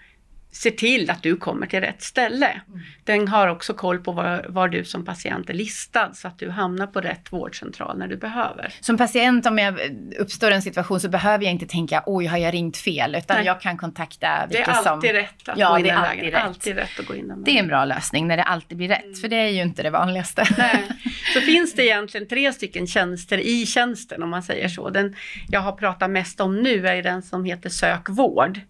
ser 0.59 0.71
till 0.71 1.11
att 1.11 1.23
du 1.23 1.37
kommer 1.37 1.67
till 1.67 1.81
rätt 1.81 2.03
ställe. 2.03 2.47
Mm. 2.47 2.81
Den 3.05 3.29
har 3.29 3.49
också 3.49 3.75
koll 3.75 3.99
på 3.99 4.13
var, 4.13 4.47
var, 4.49 4.69
du 4.69 4.85
som 4.85 5.05
patient 5.05 5.51
är 5.51 5.55
listad 5.55 6.15
så 6.15 6.29
att 6.29 6.39
du 6.39 6.51
hamnar 6.51 6.87
på 6.87 7.01
rätt 7.01 7.33
vårdcentral 7.33 7.99
när 7.99 8.09
du 8.09 8.17
behöver. 8.17 8.75
Som 8.81 8.97
patient 8.97 9.47
om 9.47 9.59
jag 9.59 9.81
uppstår 10.19 10.51
en 10.51 10.63
situation 10.63 11.01
så 11.01 11.09
behöver 11.09 11.45
jag 11.45 11.53
inte 11.53 11.67
tänka 11.67 12.03
oj 12.07 12.27
har 12.27 12.39
jag 12.39 12.55
ringt 12.55 12.77
fel 12.77 13.15
utan 13.15 13.37
Nej. 13.37 13.47
jag 13.47 13.61
kan 13.61 13.77
kontakta 13.77 14.47
vilka 14.51 14.75
som... 14.75 14.83
Det 14.83 14.89
är 14.89 14.93
alltid 14.93 15.11
som... 15.11 15.17
rätt 15.17 15.49
att 15.49 15.59
ja, 15.59 15.71
gå 15.71 15.79
in 15.79 15.85
den 15.85 16.03
vägen. 16.03 16.25
Rätt. 16.25 16.45
Alltid 16.45 16.77
rätt 16.77 17.01
att 17.01 17.07
gå 17.07 17.15
in 17.15 17.29
den 17.29 17.45
Det 17.45 17.51
är 17.51 17.59
en 17.59 17.69
bra 17.69 17.85
lösning 17.85 18.29
när 18.29 18.37
det 18.37 18.43
alltid 18.43 18.79
blir 18.79 18.89
rätt 18.89 19.05
mm. 19.05 19.15
för 19.15 19.29
det 19.29 19.37
är 19.37 19.49
ju 19.49 19.63
inte 19.63 19.83
det 19.83 19.91
vanligaste. 19.91 20.45
Nej. 20.59 20.89
Så 21.35 21.41
finns 21.41 21.75
det 21.75 21.85
egentligen 21.85 22.29
tre 22.29 22.53
stycken 22.53 22.87
tjänster 22.87 23.39
i 23.39 23.67
tjänsten 23.67 24.23
om 24.23 24.31
man 24.31 24.43
säger 24.43 24.69
så. 24.69 24.91
Den 24.91 25.17
jag 25.49 25.61
har 25.61 25.73
pratat 25.73 26.11
mest 26.11 26.41
om 26.41 26.63
nu 26.63 26.89
är 26.89 27.03
den 27.03 27.23
som 27.23 27.45
heter 27.45 27.71
Sök 27.71 28.09
vård. 28.09 28.61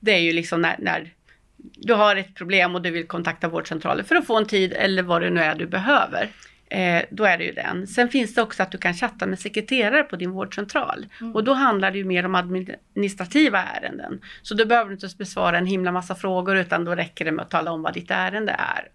Det 0.00 0.12
är 0.12 0.20
ju 0.20 0.32
liksom 0.32 0.62
när, 0.62 0.76
när 0.78 1.12
du 1.62 1.94
har 1.94 2.16
ett 2.16 2.34
problem 2.34 2.74
och 2.74 2.82
du 2.82 2.90
vill 2.90 3.06
kontakta 3.06 3.48
vårdcentralen 3.48 4.04
för 4.04 4.16
att 4.16 4.26
få 4.26 4.36
en 4.36 4.46
tid 4.46 4.72
eller 4.72 5.02
vad 5.02 5.22
det 5.22 5.30
nu 5.30 5.40
är 5.40 5.54
du 5.54 5.66
behöver. 5.66 6.28
Eh, 6.70 7.02
då 7.10 7.24
är 7.24 7.38
det 7.38 7.44
ju 7.44 7.52
den. 7.52 7.86
Sen 7.86 8.08
finns 8.08 8.34
det 8.34 8.42
också 8.42 8.62
att 8.62 8.70
du 8.70 8.78
kan 8.78 8.94
chatta 8.94 9.26
med 9.26 9.38
sekreterare 9.38 10.02
på 10.02 10.16
din 10.16 10.30
vårdcentral. 10.30 11.06
Mm. 11.20 11.34
Och 11.34 11.44
då 11.44 11.52
handlar 11.52 11.90
det 11.90 11.98
ju 11.98 12.04
mer 12.04 12.26
om 12.26 12.34
administrativa 12.34 13.62
ärenden. 13.62 14.20
Så 14.42 14.54
då 14.54 14.66
behöver 14.66 14.88
du 14.88 14.94
inte 14.94 15.16
besvara 15.18 15.58
en 15.58 15.66
himla 15.66 15.92
massa 15.92 16.14
frågor 16.14 16.56
utan 16.56 16.84
då 16.84 16.94
räcker 16.94 17.24
det 17.24 17.32
med 17.32 17.42
att 17.42 17.50
tala 17.50 17.72
om 17.72 17.82
vad 17.82 17.94
ditt 17.94 18.10
ärende 18.10 18.52
är 18.52 18.88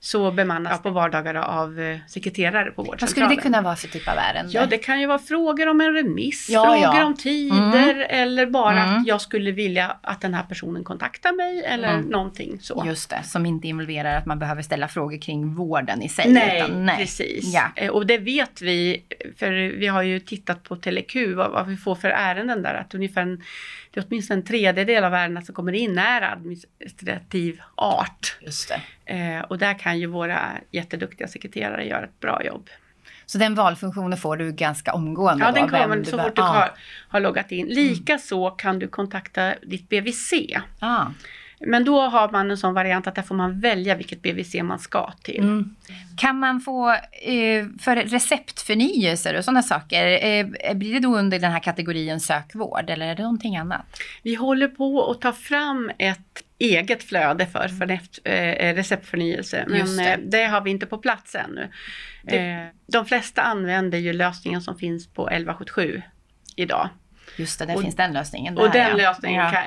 så 0.00 0.30
bemannas 0.30 0.72
ja. 0.72 0.78
på 0.78 0.90
vardagar 0.90 1.34
av 1.34 1.80
eh, 1.80 1.98
sekreterare 2.08 2.70
på 2.70 2.82
vårdcentralen. 2.82 3.00
Vad 3.00 3.10
skulle 3.10 3.28
det 3.28 3.36
kunna 3.36 3.62
vara 3.62 3.76
för 3.76 3.88
typ 3.88 4.08
av 4.08 4.14
ärende? 4.18 4.52
Ja, 4.52 4.66
det 4.66 4.78
kan 4.78 5.00
ju 5.00 5.06
vara 5.06 5.18
frågor 5.18 5.68
om 5.68 5.80
en 5.80 5.92
remiss, 5.94 6.48
ja, 6.50 6.64
frågor 6.64 6.98
ja. 6.98 7.04
om 7.04 7.16
tider 7.16 7.94
mm. 7.94 8.06
eller 8.08 8.46
bara 8.46 8.82
mm. 8.82 8.96
att 8.96 9.06
jag 9.06 9.20
skulle 9.20 9.50
vilja 9.50 9.96
att 10.02 10.20
den 10.20 10.34
här 10.34 10.42
personen 10.42 10.84
kontaktar 10.84 11.32
mig 11.32 11.64
eller 11.64 11.94
mm. 11.94 12.06
någonting 12.06 12.58
så. 12.60 12.82
Just 12.86 13.10
det, 13.10 13.22
som 13.24 13.46
inte 13.46 13.68
involverar 13.68 14.16
att 14.16 14.26
man 14.26 14.38
behöver 14.38 14.62
ställa 14.62 14.88
frågor 14.88 15.22
kring 15.22 15.54
vården 15.54 16.02
i 16.02 16.08
sig. 16.08 16.32
Nej, 16.32 16.58
utan, 16.60 16.86
nej. 16.86 16.96
precis. 16.96 17.19
Ja. 17.42 17.72
Eh, 17.76 17.90
och 17.90 18.06
det 18.06 18.18
vet 18.18 18.62
vi, 18.62 19.02
för 19.36 19.76
vi 19.76 19.86
har 19.86 20.02
ju 20.02 20.20
tittat 20.20 20.62
på 20.62 20.76
TeleQ, 20.76 21.16
vad, 21.36 21.50
vad 21.50 21.66
vi 21.66 21.76
får 21.76 21.94
för 21.94 22.08
ärenden 22.08 22.62
där, 22.62 22.74
att 22.74 22.94
ungefär 22.94 23.22
en 23.22 23.42
det 23.90 24.00
är 24.00 24.04
åtminstone 24.08 24.40
en 24.40 24.46
tredjedel 24.46 25.04
av 25.04 25.14
ärendena 25.14 25.42
som 25.42 25.54
kommer 25.54 25.72
in 25.72 25.98
är 25.98 26.22
administrativ 26.22 27.60
art. 27.74 28.36
Just. 28.40 28.70
Eh, 29.04 29.40
och 29.40 29.58
där 29.58 29.78
kan 29.78 29.98
ju 29.98 30.06
våra 30.06 30.50
jätteduktiga 30.70 31.28
sekreterare 31.28 31.86
göra 31.86 32.04
ett 32.04 32.20
bra 32.20 32.44
jobb. 32.44 32.70
Så 33.26 33.38
den 33.38 33.54
valfunktionen 33.54 34.18
får 34.18 34.36
du 34.36 34.52
ganska 34.52 34.92
omgående? 34.92 35.44
Ja, 35.44 35.52
den 35.52 35.68
kommer 35.68 36.04
så 36.04 36.18
fort 36.18 36.36
du 36.36 36.42
har, 36.42 36.70
har 37.08 37.20
loggat 37.20 37.52
in. 37.52 37.66
Likaså 37.66 38.46
mm. 38.46 38.56
kan 38.56 38.78
du 38.78 38.88
kontakta 38.88 39.54
ditt 39.62 39.88
BVC. 39.88 40.32
Ah. 40.78 41.06
Men 41.66 41.84
då 41.84 42.00
har 42.00 42.30
man 42.30 42.50
en 42.50 42.56
sån 42.56 42.74
variant 42.74 43.06
att 43.06 43.14
där 43.14 43.22
får 43.22 43.34
man 43.34 43.60
välja 43.60 43.94
vilket 43.94 44.22
BVC 44.22 44.54
man 44.62 44.78
ska 44.78 45.12
till. 45.22 45.40
Mm. 45.40 45.76
Kan 46.16 46.38
man 46.38 46.60
få 46.60 46.90
eh, 46.92 47.66
för 47.80 47.96
receptförnyelser 47.96 49.38
och 49.38 49.44
sådana 49.44 49.62
saker, 49.62 50.24
eh, 50.24 50.74
blir 50.74 50.92
det 50.92 51.00
då 51.00 51.18
under 51.18 51.38
den 51.38 51.52
här 51.52 51.60
kategorin 51.60 52.20
sökvård 52.20 52.90
eller 52.90 53.06
är 53.06 53.14
det 53.14 53.22
någonting 53.22 53.56
annat? 53.56 53.86
Vi 54.22 54.34
håller 54.34 54.68
på 54.68 55.10
att 55.10 55.20
ta 55.20 55.32
fram 55.32 55.90
ett 55.98 56.44
eget 56.58 57.02
flöde 57.02 57.46
för, 57.46 57.68
för 57.68 57.90
eh, 58.24 58.74
receptförnyelse. 58.74 59.64
Men 59.68 59.96
det. 59.96 60.18
det. 60.24 60.44
har 60.44 60.60
vi 60.60 60.70
inte 60.70 60.86
på 60.86 60.98
plats 60.98 61.34
ännu. 61.34 61.70
Det. 62.22 62.70
De 62.86 63.06
flesta 63.06 63.42
använder 63.42 63.98
ju 63.98 64.12
lösningen 64.12 64.62
som 64.62 64.78
finns 64.78 65.06
på 65.06 65.28
1177 65.28 66.02
idag. 66.56 66.88
Just 67.36 67.58
det, 67.58 67.66
där 67.66 67.76
och, 67.76 67.82
finns 67.82 67.96
den 67.96 68.12
lösningen. 68.12 68.54
Där, 68.54 68.62
och 68.62 68.70
den 68.70 68.88
ja. 68.88 68.96
lösningen 68.96 69.50
kan, 69.50 69.62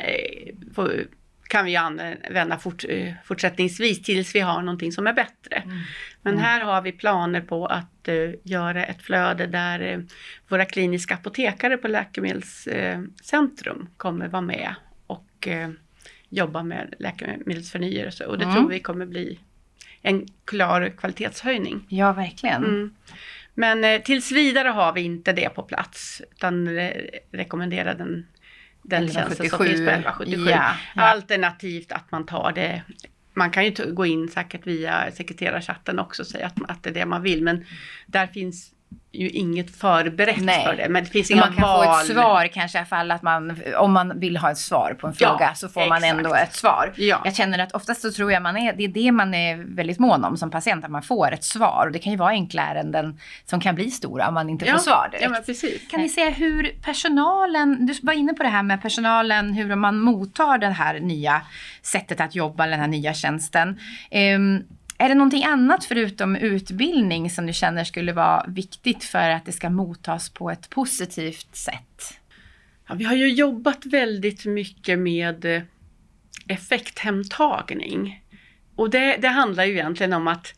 får, 0.76 1.06
kan 1.48 1.66
vi 1.66 1.76
använda 1.76 2.58
fort, 2.58 2.84
eh, 2.90 3.14
fortsättningsvis 3.26 4.02
tills 4.02 4.36
vi 4.36 4.40
har 4.40 4.62
någonting 4.62 4.92
som 4.92 5.08
är 5.08 5.14
bättre. 5.14 5.56
Mm. 5.56 5.78
Men 6.22 6.34
mm. 6.34 6.46
här 6.46 6.62
har 6.62 6.82
vi 6.82 6.92
planer 6.92 7.42
på 7.42 7.66
att 7.66 8.10
uh, 8.10 8.34
göra 8.44 8.86
ett 8.86 9.02
flöde 9.02 9.48
där 9.48 9.98
uh, 9.98 10.04
våra 10.48 10.66
kliniska 10.66 11.14
apotekare 11.14 11.78
på 11.78 11.88
Läkemedelscentrum 11.88 13.78
uh, 13.82 13.88
kommer 13.98 14.28
vara 14.28 14.42
med 14.42 14.76
och 15.08 15.48
jobba 16.30 16.64
med 16.64 16.94
läkemedelsförnyelse 17.00 18.26
och 18.26 18.38
det 18.38 18.44
mm. 18.44 18.56
tror 18.56 18.70
vi 18.70 18.80
kommer 18.80 19.06
bli 19.06 19.40
en 20.02 20.28
klar 20.46 20.94
kvalitetshöjning. 20.98 21.86
Ja, 21.90 22.14
verkligen. 22.14 22.64
Mm. 22.64 22.94
Men 23.54 24.02
tills 24.02 24.32
vidare 24.32 24.68
har 24.68 24.94
vi 24.94 25.02
inte 25.02 25.34
det 25.34 25.50
på 25.50 25.64
plats 25.64 26.22
utan 26.32 26.80
rekommenderar 27.32 27.96
den 27.96 28.26
den 28.84 29.10
tjänsten 29.10 29.50
som 29.50 29.60
finns 29.66 29.80
på 29.80 29.90
1177. 29.90 30.50
Ja, 30.50 30.76
ja. 30.96 31.02
Alternativt 31.02 31.92
att 31.92 32.12
man 32.12 32.26
tar 32.26 32.52
det 32.52 32.82
man 33.36 33.52
kan 33.52 33.66
ju 33.66 33.94
gå 33.94 34.06
in 34.06 34.30
säkert 34.30 34.68
via 34.68 35.12
sekreterarchatten 35.12 36.00
också 36.00 36.22
och 36.22 36.28
säga 36.28 36.46
att, 36.46 36.72
att 36.72 36.84
det 36.84 36.90
är 36.90 36.94
det 36.94 37.06
man 37.06 37.22
vill 37.22 37.44
men 37.44 37.66
där 38.06 38.28
finns 38.28 38.72
ju 39.12 39.30
inget 39.30 39.76
förberett 39.76 40.44
Nej. 40.44 40.66
för 40.66 40.76
det. 40.76 40.90
Men 40.90 41.04
det 41.04 41.10
finns 41.10 41.32
inga 41.32 41.42
Man 41.42 41.54
kan 41.54 41.62
val. 41.62 41.86
få 41.86 42.00
ett 42.00 42.08
svar 42.08 42.48
kanske 42.48 42.82
ifall 42.82 43.12
att 43.12 43.22
man, 43.22 43.58
om 43.78 43.94
man 43.94 44.20
vill 44.20 44.38
ha 44.38 44.52
ett 44.52 44.58
svar 44.58 44.98
på 45.02 45.08
en 45.08 45.14
fråga 45.14 45.38
ja, 45.40 45.56
så 45.56 45.70
får 45.70 45.82
exakt. 45.82 46.02
man 46.02 46.18
ändå 46.18 46.36
ett 46.36 46.56
svar. 46.56 46.94
Ja. 46.96 47.22
Jag 47.26 47.36
känner 47.36 47.60
att 47.60 47.72
oftast 47.72 48.02
så 48.02 48.12
tror 48.12 48.32
jag 48.32 48.42
man 48.42 48.58
är, 48.58 48.74
det 48.74 48.84
är 48.84 48.88
det 48.88 49.12
man 49.12 49.34
är 49.34 49.76
väldigt 49.76 50.00
mån 50.00 50.26
om 50.26 50.38
som 50.38 50.52
patient, 50.52 50.86
att 50.86 50.92
man 50.92 51.04
får 51.04 51.32
ett 51.32 51.44
svar. 51.44 51.84
Och 51.86 51.92
det 51.92 52.00
kan 52.00 52.12
ju 52.12 52.18
vara 52.18 52.30
enkla 52.30 52.62
ärenden 52.62 53.20
som 53.46 53.60
kan 53.60 53.76
bli 53.76 53.92
stora 53.92 54.28
om 54.28 54.34
man 54.34 54.50
inte 54.50 54.66
ja. 54.66 54.74
får 54.74 54.80
svar 54.80 55.08
direkt. 55.12 55.24
Ja, 55.24 55.30
men 55.30 55.44
precis. 55.44 55.88
Kan 55.90 56.02
ni 56.02 56.10
säga 56.10 56.30
hur 56.30 56.76
personalen, 56.84 57.86
du 57.86 57.94
var 58.02 58.14
inne 58.14 58.34
på 58.34 58.44
det 58.44 58.50
här 58.50 58.64
med 58.64 58.82
personalen, 58.82 59.54
hur 59.54 59.76
man 59.76 60.00
mottar 60.00 60.58
det 60.58 60.68
här 60.68 61.00
nya 61.00 61.42
sättet 61.82 62.22
att 62.22 62.36
jobba, 62.36 62.68
den 62.68 62.80
här 62.80 62.88
nya 62.88 63.14
tjänsten. 63.14 63.80
Um, 64.36 64.64
är 65.04 65.10
det 65.10 65.16
någonting 65.16 65.44
annat 65.44 65.86
förutom 65.86 66.36
utbildning 66.36 67.30
som 67.30 67.46
du 67.46 67.54
känner 67.54 67.84
skulle 67.84 68.14
vara 68.14 68.46
viktigt 68.48 69.04
för 69.04 69.30
att 69.30 69.46
det 69.46 69.52
ska 69.52 69.70
mottas 69.70 70.30
på 70.30 70.52
ett 70.52 70.70
positivt 70.70 71.56
sätt? 71.56 72.20
Ja, 72.88 72.96
vi 72.96 73.04
har 73.04 73.16
ju 73.16 73.34
jobbat 73.34 73.86
väldigt 73.86 74.46
mycket 74.46 75.00
med 75.00 75.46
eh, 75.46 75.62
effekthemtagning. 76.48 78.24
Och 78.76 78.90
det, 78.90 79.18
det 79.18 79.28
handlar 79.28 79.66
ju 79.66 79.74
egentligen 79.74 80.14
om 80.14 80.28
att 80.28 80.54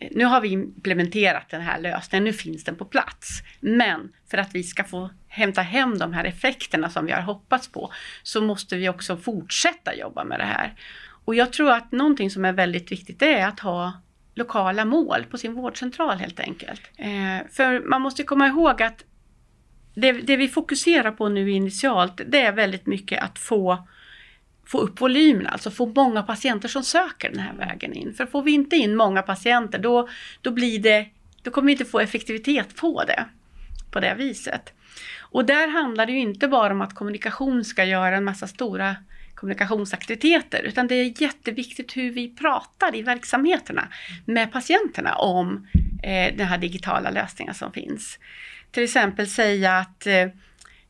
eh, 0.00 0.08
nu 0.10 0.24
har 0.24 0.40
vi 0.40 0.48
implementerat 0.48 1.48
den 1.50 1.60
här 1.60 1.80
lösningen, 1.80 2.24
nu 2.24 2.32
finns 2.32 2.64
den 2.64 2.76
på 2.76 2.84
plats. 2.84 3.42
Men 3.60 4.12
för 4.30 4.38
att 4.38 4.54
vi 4.54 4.62
ska 4.62 4.84
få 4.84 5.10
hämta 5.28 5.62
hem 5.62 5.98
de 5.98 6.12
här 6.12 6.24
effekterna 6.24 6.90
som 6.90 7.06
vi 7.06 7.12
har 7.12 7.22
hoppats 7.22 7.68
på 7.68 7.92
så 8.22 8.40
måste 8.40 8.76
vi 8.76 8.88
också 8.88 9.16
fortsätta 9.16 9.94
jobba 9.94 10.24
med 10.24 10.40
det 10.40 10.44
här. 10.44 10.74
Och 11.30 11.34
jag 11.34 11.52
tror 11.52 11.70
att 11.70 11.92
någonting 11.92 12.30
som 12.30 12.44
är 12.44 12.52
väldigt 12.52 12.92
viktigt 12.92 13.18
det 13.18 13.38
är 13.38 13.48
att 13.48 13.60
ha 13.60 13.92
lokala 14.34 14.84
mål 14.84 15.24
på 15.30 15.38
sin 15.38 15.54
vårdcentral 15.54 16.18
helt 16.18 16.40
enkelt. 16.40 16.80
Eh, 16.96 17.46
för 17.50 17.88
man 17.88 18.02
måste 18.02 18.22
komma 18.22 18.46
ihåg 18.46 18.82
att 18.82 19.04
det, 19.94 20.12
det, 20.12 20.36
vi 20.36 20.48
fokuserar 20.48 21.10
på 21.10 21.28
nu 21.28 21.50
initialt 21.50 22.20
det 22.26 22.40
är 22.40 22.52
väldigt 22.52 22.86
mycket 22.86 23.22
att 23.22 23.38
få, 23.38 23.86
få 24.66 24.78
upp 24.78 25.00
volymen, 25.00 25.46
alltså 25.46 25.70
få 25.70 25.86
många 25.86 26.22
patienter 26.22 26.68
som 26.68 26.82
söker 26.82 27.30
den 27.30 27.40
här 27.40 27.54
vägen 27.54 27.92
in. 27.92 28.14
För 28.14 28.26
får 28.26 28.42
vi 28.42 28.52
inte 28.52 28.76
in 28.76 28.96
många 28.96 29.22
patienter 29.22 29.78
då, 29.78 30.08
då, 30.40 30.50
blir 30.50 30.78
det, 30.78 31.06
då 31.42 31.50
kommer 31.50 31.66
vi 31.66 31.72
inte 31.72 31.84
få 31.84 32.00
effektivitet 32.00 32.76
på 32.76 33.04
det 33.04 33.24
på 33.90 34.00
det 34.00 34.14
viset. 34.14 34.72
Och 35.20 35.44
där 35.44 35.68
handlar 35.68 36.06
det 36.06 36.12
ju 36.12 36.18
inte 36.18 36.48
bara 36.48 36.72
om 36.72 36.80
att 36.80 36.94
kommunikation 36.94 37.64
ska 37.64 37.84
göra 37.84 38.16
en 38.16 38.24
massa 38.24 38.46
stora 38.46 38.96
kommunikationsaktiviteter, 39.40 40.62
utan 40.62 40.86
det 40.86 40.94
är 40.94 41.22
jätteviktigt 41.22 41.96
hur 41.96 42.10
vi 42.10 42.34
pratar 42.34 42.96
i 42.96 43.02
verksamheterna 43.02 43.88
med 44.24 44.52
patienterna 44.52 45.14
om 45.14 45.66
eh, 46.02 46.36
den 46.36 46.46
här 46.46 46.58
digitala 46.58 47.10
lösningen 47.10 47.54
som 47.54 47.72
finns. 47.72 48.18
Till 48.70 48.82
exempel 48.82 49.26
säga 49.26 49.78
att 49.78 50.06
eh, 50.06 50.26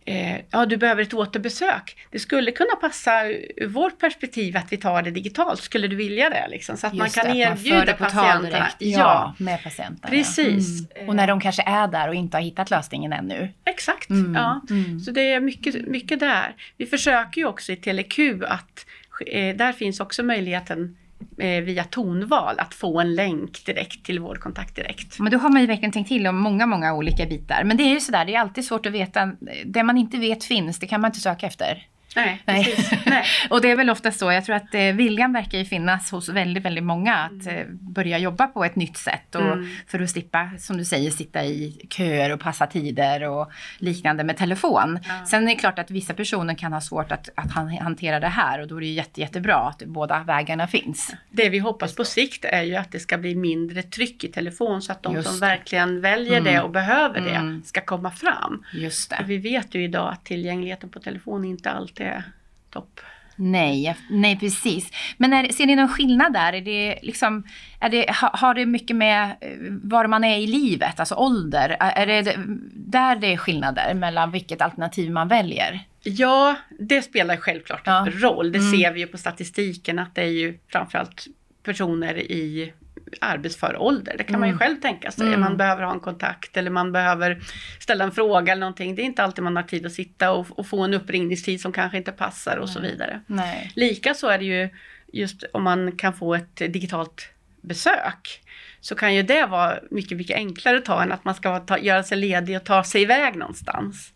eh, 0.04 0.40
ja, 0.50 0.66
du 0.66 0.76
behöver 0.76 1.02
ett 1.02 1.14
återbesök. 1.14 1.96
Det 2.10 2.18
skulle 2.18 2.50
kunna 2.50 2.76
passa 2.80 3.26
ur 3.56 3.68
vårt 3.68 3.98
perspektiv 3.98 4.56
att 4.56 4.72
vi 4.72 4.76
tar 4.76 5.02
det 5.02 5.10
digitalt. 5.10 5.60
Skulle 5.60 5.88
du 5.88 5.96
vilja 5.96 6.30
det? 6.30 6.48
Liksom, 6.48 6.76
så 6.76 6.86
att 6.86 6.94
Just 6.94 7.16
man 7.16 7.24
kan 7.24 7.36
det, 7.36 7.42
erbjuda 7.42 7.86
man 7.86 7.96
patienterna. 7.96 8.40
Direkt, 8.40 8.76
ja, 8.78 8.98
ja, 8.98 9.34
med 9.38 9.62
patienterna. 9.62 10.08
Precis. 10.08 10.90
Mm. 10.94 11.08
Och 11.08 11.16
när 11.16 11.26
de 11.26 11.40
kanske 11.40 11.62
är 11.62 11.88
där 11.88 12.08
och 12.08 12.14
inte 12.14 12.36
har 12.36 12.42
hittat 12.42 12.70
lösningen 12.70 13.12
ännu. 13.12 13.48
Exakt, 13.64 14.10
mm. 14.10 14.34
ja. 14.34 14.60
Mm. 14.70 15.00
Så 15.00 15.10
det 15.10 15.32
är 15.32 15.40
mycket, 15.40 15.86
mycket 15.86 16.20
där. 16.20 16.54
Vi 16.76 16.86
försöker 16.86 17.40
ju 17.40 17.46
också 17.46 17.72
i 17.72 17.76
TeleQ 17.76 18.18
att 18.48 18.86
eh, 19.26 19.56
där 19.56 19.72
finns 19.72 20.00
också 20.00 20.22
möjligheten 20.22 20.96
Eh, 21.38 21.62
via 21.62 21.84
tonval 21.84 22.58
att 22.58 22.74
få 22.74 23.00
en 23.00 23.14
länk 23.14 23.66
direkt 23.66 24.04
till 24.04 24.20
vårdkontakt 24.20 24.76
direkt. 24.76 25.18
Men 25.18 25.32
då 25.32 25.38
har 25.38 25.48
man 25.48 25.60
ju 25.60 25.66
verkligen 25.66 25.92
tänkt 25.92 26.08
till 26.08 26.26
om 26.26 26.36
många, 26.36 26.66
många 26.66 26.94
olika 26.94 27.26
bitar. 27.26 27.64
Men 27.64 27.76
det 27.76 27.82
är 27.82 27.94
ju 27.94 28.00
sådär, 28.00 28.24
det 28.24 28.34
är 28.34 28.40
alltid 28.40 28.64
svårt 28.64 28.86
att 28.86 28.92
veta. 28.92 29.32
Det 29.64 29.82
man 29.82 29.98
inte 29.98 30.18
vet 30.18 30.44
finns, 30.44 30.78
det 30.78 30.86
kan 30.86 31.00
man 31.00 31.08
inte 31.08 31.20
söka 31.20 31.46
efter. 31.46 31.86
Nej, 32.16 32.42
precis. 32.46 32.90
Nej. 33.06 33.24
och 33.50 33.60
det 33.60 33.70
är 33.70 33.76
väl 33.76 33.90
ofta 33.90 34.12
så, 34.12 34.32
jag 34.32 34.44
tror 34.44 34.56
att 34.56 34.74
eh, 34.74 34.80
viljan 34.92 35.32
verkar 35.32 35.58
ju 35.58 35.64
finnas 35.64 36.10
hos 36.10 36.28
väldigt, 36.28 36.64
väldigt 36.64 36.84
många 36.84 37.16
att 37.16 37.46
eh, 37.46 37.62
börja 37.80 38.18
jobba 38.18 38.46
på 38.46 38.64
ett 38.64 38.76
nytt 38.76 38.96
sätt 38.96 39.34
och 39.34 39.40
Mm. 39.42 39.68
för 39.86 40.00
att 40.00 40.10
slippa, 40.10 40.50
som 40.58 40.76
du 40.76 40.84
säger, 40.84 41.10
sitta 41.10 41.44
i 41.44 41.86
köer 41.90 42.32
och 42.32 42.40
passa 42.40 42.66
tider 42.66 43.28
och 43.28 43.50
liknande 43.78 44.24
med 44.24 44.36
telefon. 44.36 44.98
Ja. 45.08 45.26
Sen 45.26 45.42
är 45.42 45.46
det 45.54 45.54
klart 45.60 45.78
att 45.78 45.90
vissa 45.90 46.14
personer 46.14 46.54
kan 46.54 46.72
ha 46.72 46.80
svårt 46.80 47.12
att, 47.12 47.28
att 47.34 47.52
han- 47.52 47.68
hantera 47.78 48.20
det 48.20 48.28
här 48.28 48.60
och 48.60 48.68
då 48.68 48.76
är 48.76 48.80
det 48.80 48.86
jätte, 48.86 49.20
jättebra 49.20 49.54
att 49.56 49.82
båda 49.86 50.22
vägarna 50.26 50.66
finns. 50.66 51.14
Det 51.30 51.48
vi 51.48 51.58
hoppas 51.58 51.94
på 51.94 52.04
sikt 52.04 52.44
är 52.44 52.62
ju 52.62 52.76
att 52.76 52.92
det 52.92 53.00
ska 53.00 53.18
bli 53.18 53.34
mindre 53.34 53.82
tryck 53.82 54.24
i 54.24 54.28
telefon 54.28 54.82
så 54.82 54.92
att 54.92 55.02
de 55.02 55.14
Just 55.14 55.28
som 55.28 55.40
det. 55.40 55.46
verkligen 55.46 56.00
väljer 56.00 56.38
Mm. 56.40 56.52
det 56.54 56.60
och 56.60 56.70
behöver 56.70 57.20
det 57.20 57.30
Mm. 57.34 57.62
ska 57.64 57.80
komma 57.80 58.10
fram. 58.10 58.64
Just 58.72 59.12
För 59.14 59.22
det. 59.22 59.28
vi 59.28 59.36
vet 59.38 59.74
ju 59.74 59.84
idag 59.84 60.12
att 60.12 60.24
tillgängligheten 60.24 60.88
på 60.90 60.98
telefon 61.00 61.44
inte 61.44 61.70
alltid 61.70 61.99
är 62.04 62.22
topp. 62.70 63.00
Nej, 63.36 63.96
nej 64.10 64.38
precis. 64.38 64.90
Men 65.16 65.32
är, 65.32 65.48
ser 65.48 65.66
ni 65.66 65.76
någon 65.76 65.88
skillnad 65.88 66.32
där? 66.32 66.52
Är 66.52 66.60
det 66.60 66.98
liksom, 67.02 67.44
är 67.80 67.88
det, 67.90 68.10
ha, 68.20 68.30
har 68.36 68.54
det 68.54 68.66
mycket 68.66 68.96
med 68.96 69.24
eh, 69.40 69.48
var 69.82 70.06
man 70.06 70.24
är 70.24 70.38
i 70.38 70.46
livet, 70.46 71.00
alltså 71.00 71.14
ålder? 71.14 71.76
Är 71.80 72.06
det 72.06 72.34
där 72.74 73.16
det 73.16 73.32
är 73.32 73.36
skillnader 73.36 73.94
mellan 73.94 74.30
vilket 74.30 74.62
alternativ 74.62 75.10
man 75.10 75.28
väljer? 75.28 75.80
Ja, 76.02 76.56
det 76.78 77.02
spelar 77.02 77.36
självklart 77.36 77.82
Ja. 77.84 78.06
roll. 78.10 78.52
Det 78.52 78.58
Mm. 78.58 78.70
ser 78.72 78.92
vi 78.92 79.00
ju 79.00 79.06
på 79.06 79.18
statistiken 79.18 79.98
att 79.98 80.14
det 80.14 80.22
är 80.22 80.26
ju 80.32 80.58
framförallt 80.72 81.26
personer 81.62 82.18
i 82.18 82.72
arbetsför 83.20 83.76
ålder. 83.76 84.14
Det 84.18 84.24
kan 84.24 84.40
man 84.40 84.48
ju 84.48 84.52
Mm. 84.52 84.58
själv 84.58 84.76
tänka 84.76 85.10
sig. 85.10 85.26
Mm. 85.26 85.40
Man 85.40 85.56
behöver 85.56 85.82
ha 85.82 85.92
en 85.92 86.00
kontakt 86.00 86.56
eller 86.56 86.70
man 86.70 86.92
behöver 86.92 87.40
ställa 87.78 88.04
en 88.04 88.12
fråga 88.12 88.52
eller 88.52 88.60
någonting. 88.60 88.94
Det 88.94 89.02
är 89.02 89.04
inte 89.04 89.22
alltid 89.24 89.44
man 89.44 89.56
har 89.56 89.62
tid 89.62 89.86
att 89.86 89.92
sitta 89.92 90.30
och, 90.32 90.58
och 90.58 90.66
få 90.66 90.80
en 90.84 90.94
uppringningstid 90.94 91.60
som 91.60 91.72
kanske 91.72 91.96
inte 91.98 92.12
passar 92.12 92.56
och 92.56 92.68
så 92.68 92.80
Nej. 92.80 92.90
vidare. 92.90 93.20
Nej. 93.26 93.72
Lika 93.76 94.14
så 94.14 94.28
är 94.28 94.38
det 94.38 94.44
ju 94.44 94.68
just 95.12 95.44
om 95.52 95.62
man 95.62 95.92
kan 95.92 96.12
få 96.12 96.34
ett 96.34 96.56
digitalt 96.56 97.28
besök 97.60 98.42
så 98.80 98.94
kan 98.94 99.14
ju 99.14 99.22
det 99.22 99.46
vara 99.46 99.78
mycket, 99.90 100.18
mycket 100.18 100.36
enklare 100.36 100.76
att 100.78 100.84
ta 100.84 101.02
än 101.02 101.12
att 101.12 101.24
man 101.24 101.34
ska 101.34 101.58
ta, 101.58 101.78
göra 101.78 102.02
sig 102.02 102.18
ledig 102.18 102.56
och 102.56 102.64
ta 102.64 102.84
sig 102.84 103.02
iväg 103.02 103.36
någonstans. 103.36 104.12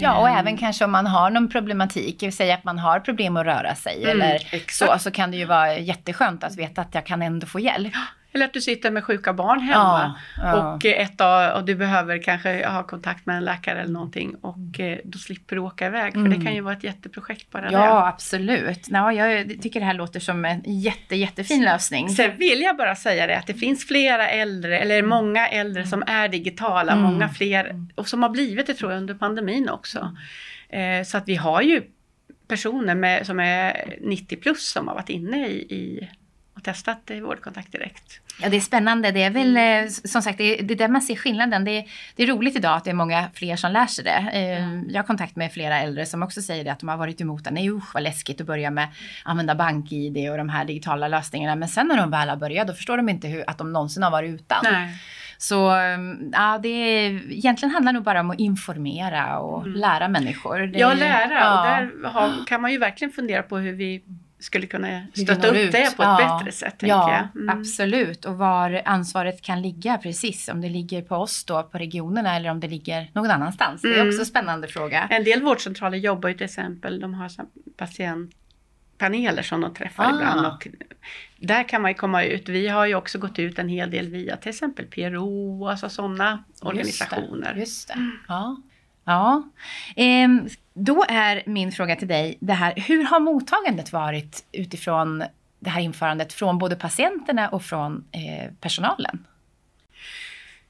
Ja, 0.00 0.18
och 0.20 0.28
Ehm, 0.28 0.36
även 0.38 0.56
kanske 0.56 0.84
om 0.84 0.90
man 0.92 1.06
har 1.06 1.30
någon 1.30 1.48
problematik, 1.50 2.20
det 2.20 2.32
säga 2.32 2.54
att 2.54 2.64
man 2.64 2.78
har 2.78 3.00
problem 3.00 3.36
att 3.36 3.46
röra 3.46 3.74
sig 3.74 3.96
Mm, 4.04 4.10
eller 4.10 4.34
exakt. 4.34 4.74
så, 4.92 4.98
så 4.98 5.10
kan 5.10 5.30
det 5.30 5.36
ju 5.36 5.44
vara 5.44 5.78
jätteskönt 5.78 6.44
att 6.44 6.56
veta 6.56 6.80
att 6.80 6.94
jag 6.94 7.06
kan 7.06 7.22
ändå 7.22 7.46
få 7.46 7.60
hjälp. 7.60 7.92
Eller 8.38 8.46
att 8.46 8.52
du 8.52 8.60
sitter 8.60 8.90
med 8.90 9.04
sjuka 9.04 9.32
barn 9.32 9.60
hemma. 9.60 10.14
ja. 10.36 10.74
Och, 10.74 10.84
ett 10.84 11.20
av, 11.20 11.52
och 11.56 11.64
du 11.64 11.74
behöver 11.74 12.22
kanske 12.22 12.66
ha 12.68 12.82
kontakt 12.82 13.26
med 13.26 13.36
en 13.36 13.44
läkare 13.44 13.80
eller 13.80 13.92
någonting 13.92 14.34
och 14.40 14.80
eh, 14.80 14.98
då 15.04 15.18
slipper 15.18 15.56
du 15.56 15.62
åka 15.62 15.86
iväg. 15.86 16.12
För 16.12 16.20
Mm. 16.20 16.38
det 16.38 16.44
kan 16.46 16.54
ju 16.54 16.60
vara 16.60 16.74
ett 16.74 16.84
jätteprojekt 16.84 17.50
bara 17.50 17.72
Ja, 17.72 18.08
absolut. 18.08 18.86
Ja, 18.88 19.12
jag 19.12 19.62
tycker 19.62 19.80
det 19.80 19.86
här 19.86 19.94
låter 19.94 20.20
som 20.20 20.44
en 20.44 20.62
jätte, 20.66 21.16
jättefin 21.16 21.64
lösning. 21.64 22.06
det. 22.06 22.12
Sen 22.12 22.36
vill 22.36 22.60
jag 22.60 22.76
bara 22.76 22.94
säga 22.96 23.26
det 23.26 23.38
att 23.38 23.46
det 23.46 23.54
finns 23.54 23.86
flera 23.86 24.28
äldre, 24.28 24.78
eller 24.78 25.02
många 25.02 25.48
äldre 25.48 25.86
som 25.86 26.02
är 26.06 26.28
digitala, 26.28 26.92
Mm. 26.92 27.04
många 27.04 27.28
fler 27.28 27.86
och 27.94 28.08
som 28.08 28.22
har 28.22 28.30
blivit 28.30 28.66
det 28.66 28.74
tror 28.74 28.92
jag 28.92 28.98
under 29.00 29.14
pandemin 29.14 29.68
också. 29.68 30.16
Eh, 30.68 31.04
så 31.04 31.18
att 31.18 31.28
vi 31.28 31.34
har 31.36 31.62
ju 31.62 31.82
personer 32.48 32.94
med, 32.94 33.26
som 33.26 33.40
är 33.40 33.94
90 34.00 34.36
plus 34.36 34.68
som 34.68 34.88
har 34.88 34.94
varit 34.94 35.08
inne 35.08 35.46
i, 35.48 35.52
i 35.74 36.08
och 36.56 36.64
testat 36.64 37.10
eh, 37.10 37.20
vårdkontakt 37.20 37.72
direkt. 37.72 38.20
Ja, 38.42 38.48
det 38.48 38.56
är 38.56 38.60
spännande. 38.60 39.10
Det 39.10 39.22
är 39.22 39.30
väl 39.30 39.56
eh, 39.56 39.90
som 40.04 40.22
sagt, 40.22 40.38
det 40.38 40.60
är, 40.60 40.62
det 40.62 40.74
är 40.74 40.78
där 40.78 40.88
man 40.88 41.02
ser 41.02 41.16
skillnaden. 41.16 41.64
Det 41.64 41.70
är, 41.78 41.84
det 42.16 42.22
är 42.22 42.26
roligt 42.26 42.56
idag 42.56 42.76
att 42.76 42.84
det 42.84 42.90
är 42.90 42.94
många 42.94 43.24
fler 43.34 43.56
som 43.56 43.72
lär 43.72 43.86
sig 43.86 44.04
det. 44.04 44.30
Eh, 44.32 44.80
Jag 44.88 45.02
har 45.02 45.06
kontakt 45.06 45.36
med 45.36 45.52
flera 45.52 45.78
äldre 45.80 46.06
som 46.06 46.22
också 46.22 46.42
säger 46.42 46.64
det 46.64 46.72
att 46.72 46.80
de 46.80 46.88
har 46.88 46.96
varit 46.96 47.20
emot 47.20 47.44
det. 47.44 47.50
Nej 47.50 47.70
usch 47.70 47.94
vad 47.94 48.02
läskigt 48.02 48.40
att 48.40 48.46
börja 48.46 48.70
med 48.70 48.88
använda 49.24 49.54
bank-id 49.54 50.30
och 50.30 50.38
de 50.38 50.48
här 50.48 50.64
digitala 50.64 51.08
lösningarna. 51.08 51.56
Men 51.56 51.68
sen 51.68 51.86
när 51.88 51.96
de 51.96 52.10
väl 52.10 52.28
har 52.28 52.36
börjat 52.36 52.66
då 52.68 52.74
förstår 52.74 52.96
de 52.96 53.08
inte 53.08 53.28
hur, 53.28 53.44
att 53.50 53.58
de 53.58 53.72
någonsin 53.72 54.02
har 54.02 54.10
varit 54.10 54.30
utan. 54.40 54.58
Nej. 54.64 54.88
Så 55.40 55.70
eh, 55.76 55.98
ja, 56.32 56.58
det 56.62 56.68
är, 56.68 57.32
egentligen 57.32 57.74
handlar 57.74 57.92
det 57.92 57.96
nog 57.96 58.04
bara 58.04 58.20
om 58.20 58.30
att 58.30 58.38
informera 58.40 59.38
och 59.38 59.66
Mm. 59.66 59.80
lära 59.80 60.08
människor. 60.08 60.58
Det, 60.58 60.78
Ja, 60.78 60.94
lära. 60.94 61.32
ja. 61.32 61.60
Och 61.60 61.66
där 61.66 62.08
har, 62.08 62.46
kan 62.46 62.60
man 62.62 62.72
ju 62.72 62.78
verkligen 62.78 63.12
fundera 63.12 63.42
på 63.42 63.58
hur 63.58 63.72
vi 63.72 64.02
skulle 64.40 64.66
kunna 64.66 65.06
stötta 65.14 65.48
upp 65.48 65.56
ut. 65.56 65.72
det 65.72 65.96
på 65.96 66.02
ett 66.02 66.08
Ja. 66.18 66.38
bättre 66.38 66.52
sätt. 66.52 66.74
Ja. 66.78 67.28
Mm. 67.34 67.48
absolut. 67.58 68.24
Och 68.24 68.38
var 68.38 68.82
ansvaret 68.84 69.42
kan 69.42 69.62
ligga 69.62 69.98
precis. 69.98 70.48
Om 70.48 70.60
det 70.60 70.68
ligger 70.68 71.02
på 71.02 71.16
oss 71.16 71.44
då, 71.44 71.62
på 71.62 71.78
regionerna 71.78 72.36
eller 72.36 72.50
om 72.50 72.60
det 72.60 72.68
ligger 72.68 73.10
någon 73.14 73.30
annanstans. 73.30 73.82
Det 73.82 73.88
är 73.88 73.94
Mm. 73.94 74.08
också 74.08 74.20
en 74.20 74.26
spännande 74.26 74.68
fråga. 74.68 75.06
En 75.10 75.24
del 75.24 75.42
vårdcentraler 75.42 75.98
jobbar 75.98 76.28
ju 76.28 76.34
till 76.34 76.44
exempel, 76.44 77.00
de 77.00 77.14
har 77.14 77.30
patientpaneler 77.76 79.42
som 79.42 79.60
de 79.60 79.74
träffar 79.74 80.04
Ah. 80.04 80.10
ibland. 80.14 80.46
Och 80.46 80.68
där 81.38 81.68
kan 81.68 81.82
man 81.82 81.90
ju 81.90 81.94
komma 81.94 82.24
ut. 82.24 82.48
Vi 82.48 82.68
har 82.68 82.86
ju 82.86 82.94
också 82.94 83.18
gått 83.18 83.38
ut 83.38 83.58
en 83.58 83.68
hel 83.68 83.90
del 83.90 84.08
via 84.08 84.36
till 84.36 84.48
exempel 84.50 84.86
PRO, 84.86 85.66
alltså 85.68 85.88
sådana 85.88 86.44
organisationer. 86.62 87.54
Just 87.54 87.88
det. 87.88 88.10
Ja 88.28 88.56
ja. 89.08 89.42
Ehm, 89.96 90.48
då 90.74 91.04
är 91.08 91.42
min 91.46 91.72
fråga 91.72 91.96
till 91.96 92.08
dig 92.08 92.38
det 92.40 92.52
här. 92.52 92.74
Hur 92.76 93.04
har 93.04 93.20
mottagandet 93.20 93.92
varit 93.92 94.44
utifrån 94.52 95.24
det 95.60 95.70
här 95.70 95.80
införandet 95.80 96.32
från 96.32 96.58
både 96.58 96.76
patienterna 96.76 97.48
och 97.48 97.62
från 97.62 98.04
eh, 98.12 98.52
personalen? 98.60 99.26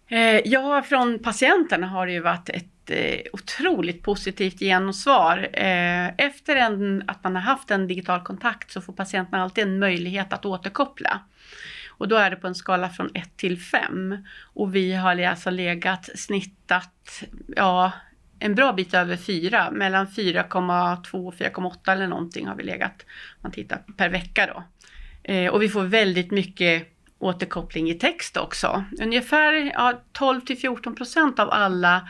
Eh, 0.08 0.40
ja, 0.44 0.82
från 0.82 1.18
patienterna 1.18 1.86
har 1.86 2.06
det 2.06 2.12
ju 2.12 2.20
varit 2.20 2.48
ett 2.48 2.90
eh, 2.90 3.20
otroligt 3.32 4.02
positivt 4.02 4.58
gensvar. 4.58 5.48
Eh, 5.52 6.08
efter 6.18 6.56
en, 6.56 7.02
att 7.06 7.24
man 7.24 7.34
har 7.34 7.42
haft 7.42 7.70
en 7.70 7.88
digital 7.88 8.20
kontakt 8.20 8.70
så 8.70 8.80
får 8.80 8.92
patienterna 8.92 9.42
alltid 9.42 9.64
en 9.64 9.78
möjlighet 9.78 10.32
att 10.32 10.44
återkoppla. 10.44 11.20
Och 11.98 12.08
då 12.08 12.16
är 12.16 12.30
det 12.30 12.36
på 12.36 12.46
en 12.46 12.54
skala 12.54 12.88
från 12.88 13.10
1 13.14 13.36
till 13.36 13.60
5. 13.60 14.24
Och 14.54 14.74
vi 14.74 14.94
har 14.94 15.22
alltså 15.22 15.50
legat 15.50 16.08
snittat, 16.14 17.22
ja, 17.56 17.92
en 18.38 18.54
bra 18.54 18.72
bit 18.72 18.94
över 18.94 19.16
4. 19.16 19.70
Mellan 19.70 20.06
4,2 20.06 21.26
och 21.26 21.34
4,8 21.34 21.92
eller 21.92 22.06
någonting 22.06 22.46
har 22.46 22.54
vi 22.54 22.62
legat, 22.62 23.04
om 23.08 23.40
man 23.40 23.52
tittar 23.52 23.82
per 23.96 24.08
vecka 24.08 24.46
då. 24.46 24.64
Eh, 25.32 25.52
och 25.52 25.62
vi 25.62 25.68
får 25.68 25.84
väldigt 25.84 26.30
mycket 26.30 26.88
återkoppling 27.18 27.90
i 27.90 27.94
text 27.94 28.36
också. 28.36 28.84
Ungefär 29.02 29.52
ja, 29.52 30.02
12 30.12 30.40
till 30.40 30.58
14 30.58 30.94
procent 30.94 31.38
av 31.38 31.50
alla 31.50 32.08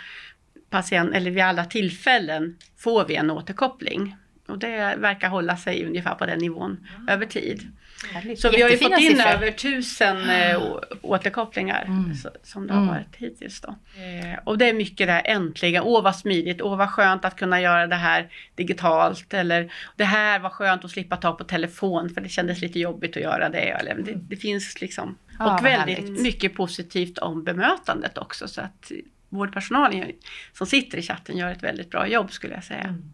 patient, 0.71 1.15
eller 1.15 1.31
vid 1.31 1.43
alla 1.43 1.65
tillfällen 1.65 2.57
får 2.77 3.05
vi 3.05 3.15
en 3.15 3.31
återkoppling. 3.31 4.17
Och 4.47 4.59
det 4.59 4.97
verkar 4.99 5.29
hålla 5.29 5.57
sig 5.57 5.87
ungefär 5.87 6.15
på 6.15 6.27
den 6.27 6.39
nivån 6.39 6.89
över 7.09 7.27
tid. 7.27 7.73
Härligt. 8.13 8.41
Så 8.41 8.51
vi 8.51 8.63
har 8.63 8.71
ju 8.71 8.77
fått 8.79 8.99
in 9.01 9.17
siffror. 9.17 9.27
över 9.31 9.51
tusen 9.51 10.31
eh, 10.31 10.63
å- 10.63 10.81
återkopplingar 11.03 11.85
Mm. 11.85 12.13
som 12.43 12.67
det 12.67 12.73
har 12.73 12.81
Mm. 12.83 12.95
varit 12.95 13.17
hittills. 13.17 13.61
Då. 13.61 13.69
Eh, 13.69 14.39
och 14.45 14.59
det 14.59 14.69
är 14.69 14.73
mycket 14.73 15.07
det 15.07 15.13
här 15.13 15.23
äntligen, 15.27 15.83
åh 15.83 16.03
vad 16.03 16.17
smidigt, 16.17 16.63
åh 16.63 16.77
vad 16.77 16.91
skönt 16.91 17.25
att 17.25 17.37
kunna 17.37 17.61
göra 17.61 17.87
det 17.87 17.97
här 17.97 18.29
digitalt. 18.55 19.35
Eller 19.35 19.73
det 19.97 20.05
här 20.05 20.39
var 20.39 20.51
skönt 20.51 20.85
att 20.85 20.91
slippa 20.91 21.17
ta 21.17 21.33
på 21.33 21.45
telefon 21.45 22.11
för 22.11 22.21
det 22.21 22.29
kändes 22.29 22.61
lite 22.61 22.79
jobbigt 22.81 23.17
att 23.17 23.23
göra 23.23 23.49
det. 23.49 23.59
Eller, 23.71 23.95
det, 23.95 24.13
det 24.15 24.37
finns 24.37 24.81
liksom, 24.81 25.19
Ja, 25.39 25.45
och 25.45 25.51
vad 25.53 25.63
väldigt 25.63 25.99
härligt. 25.99 26.21
mycket 26.21 26.55
positivt 26.55 27.19
om 27.19 27.45
bemötandet 27.45 28.19
också. 28.19 28.49
Så 28.49 28.61
att 28.61 28.93
vårdpersonalen 29.29 30.13
som 30.53 30.67
sitter 30.67 30.99
i 30.99 31.03
chatten 31.03 31.37
gör 31.37 31.51
ett 31.51 31.63
väldigt 31.63 31.91
bra 31.91 32.07
jobb 32.09 32.33
skulle 32.33 32.55
jag 32.55 32.65
säga. 32.65 32.81
Mm. 32.81 33.13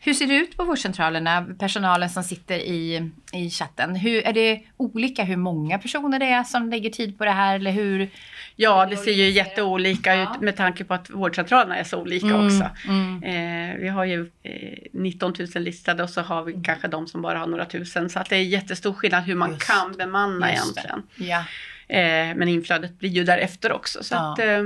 Hur 0.00 0.14
ser 0.14 0.26
det 0.26 0.34
ut 0.34 0.56
på 0.56 0.64
vårdcentralerna, 0.64 1.46
personalen 1.58 2.10
som 2.10 2.22
sitter 2.24 2.58
i, 2.58 3.10
i 3.32 3.50
chatten? 3.50 3.96
Hur, 3.96 4.26
är 4.26 4.32
det 4.32 4.60
olika 4.76 5.24
hur 5.24 5.36
många 5.36 5.78
personer 5.78 6.18
det 6.18 6.26
är 6.26 6.44
som 6.44 6.70
lägger 6.70 6.90
tid 6.90 7.18
på 7.18 7.24
det 7.24 7.30
här? 7.30 7.54
Eller 7.54 7.70
hur? 7.70 8.10
Ja, 8.56 8.86
det 8.86 8.96
ser 8.96 9.12
ju 9.12 9.30
jätteolika 9.30 10.14
Ja. 10.14 10.22
ut 10.34 10.40
med 10.40 10.56
tanke 10.56 10.84
på 10.84 10.94
att 10.94 11.10
vårdcentralerna 11.10 11.76
är 11.76 11.84
så 11.84 11.98
olika 12.00 12.26
Mm, 12.26 12.46
också. 12.46 12.68
mm. 12.88 13.22
Eh, 13.22 13.76
vi 13.80 13.88
har 13.88 14.04
ju 14.04 14.30
eh, 14.42 14.78
19 14.92 15.34
000 15.54 15.62
listade 15.64 16.02
och 16.02 16.10
så 16.10 16.20
har 16.20 16.42
vi 16.44 16.60
kanske 16.64 16.88
de 16.88 17.06
som 17.06 17.22
bara 17.22 17.38
har 17.38 17.46
några 17.46 17.64
tusen. 17.64 18.10
Så 18.10 18.18
att 18.18 18.28
det 18.30 18.36
är 18.36 18.42
jättestor 18.42 18.92
skillnad 18.92 19.24
hur 19.24 19.34
man 19.34 19.50
Just- 19.50 19.66
kan 19.66 19.92
bemanna 19.92 20.52
just 20.52 20.74
det. 20.74 20.80
egentligen. 20.80 21.28
Ja. 21.30 21.44
Eh, 21.88 22.34
men 22.36 22.48
inflödet 22.48 22.98
blir 22.98 23.10
ju 23.10 23.24
därefter 23.24 23.72
också. 23.72 24.02
Så 24.04 24.14
Ja. 24.14 24.32
att, 24.32 24.38
eh, 24.38 24.62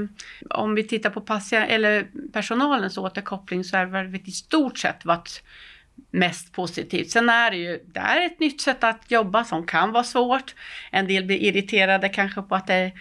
om 0.51 0.75
vi 0.75 0.85
tittar 0.85 1.11
på 1.11 1.21
patient, 1.21 1.71
eller 1.71 2.07
personalens 2.33 2.99
återkoppling 2.99 3.65
så 3.65 3.77
är 3.77 4.05
det 4.05 4.29
i 4.29 4.31
stort 4.31 4.79
sett 4.79 5.05
varit 5.05 5.43
mest 6.11 6.53
positivt. 6.53 7.11
Sen 7.11 7.29
är 7.29 7.51
det 7.51 7.57
ju, 7.57 7.81
det 7.87 8.01
är 8.01 8.27
ett 8.27 8.41
nytt 8.41 8.61
sätt 8.61 8.85
att 8.85 9.11
jobba 9.11 9.45
som 9.45 9.67
kan 9.67 9.93
vara 9.93 10.05
svårt. 10.05 10.55
En 10.91 11.07
del 11.07 11.25
blir 11.25 11.39
irriterade 11.39 12.09
kanske 12.09 12.43
på 12.43 12.55
att 12.55 12.67
det 12.67 12.93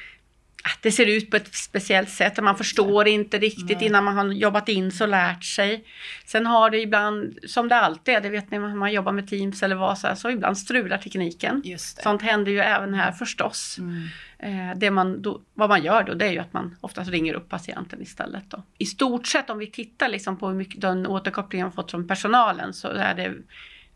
det 0.82 0.91
ser 0.91 1.06
ut 1.06 1.32
på 1.32 1.38
ett 1.38 1.56
speciellt 1.56 2.10
sätt 2.10 2.38
och 2.38 2.43
man 2.43 2.58
förstår 2.58 3.08
inte 3.08 3.39
riktigt 3.39 3.78
Nej. 3.78 3.86
innan 3.86 4.04
man 4.04 4.17
har 4.17 4.26
jobbat 4.26 4.69
in 4.69 4.91
så 4.91 5.06
lärt 5.06 5.43
sig. 5.43 5.86
Sen 6.26 6.45
har 6.45 6.69
det 6.69 6.80
ibland, 6.80 7.38
som 7.47 7.67
det 7.67 7.76
alltid 7.76 8.13
är, 8.13 8.21
det 8.21 8.30
vet 8.30 8.52
ni 8.52 8.60
när 8.60 8.76
man 8.76 8.93
jobbar 8.93 9.12
med 9.12 9.28
Teams 9.28 9.63
eller 9.63 9.76
vad 9.76 9.97
så, 9.97 10.08
här, 10.08 10.15
så 10.15 10.30
ibland 10.30 10.58
strular 10.58 10.97
tekniken. 10.97 11.63
Sånt 11.78 12.21
händer 12.21 12.52
ju 12.52 12.60
även 12.60 12.93
här 12.93 13.12
förstås. 13.12 13.78
Mm. 13.80 14.08
Eh, 14.39 14.78
det 14.78 14.91
man 14.91 15.21
då, 15.21 15.41
vad 15.54 15.69
man 15.69 15.84
gör 15.84 16.04
då 16.04 16.13
det 16.13 16.26
är 16.26 16.32
ju 16.32 16.39
att 16.39 16.54
man 16.54 16.76
oftast 16.82 17.10
ringer 17.10 17.34
upp 17.34 17.50
patienten 17.50 18.02
istället. 18.02 18.43
Då. 18.50 18.63
I 18.78 18.86
stort 18.86 19.28
sett 19.28 19.50
om 19.50 19.58
vi 19.58 19.67
tittar 19.67 20.10
liksom 20.10 20.38
på 20.38 20.47
hur 20.47 20.56
mycket 20.56 20.82
den 20.82 21.08
återkoppling 21.08 21.62
man 21.62 21.71
fått 21.71 21.91
från 21.91 22.08
personalen 22.08 22.74
så 22.74 22.88
är 22.88 23.15
det 23.15 23.34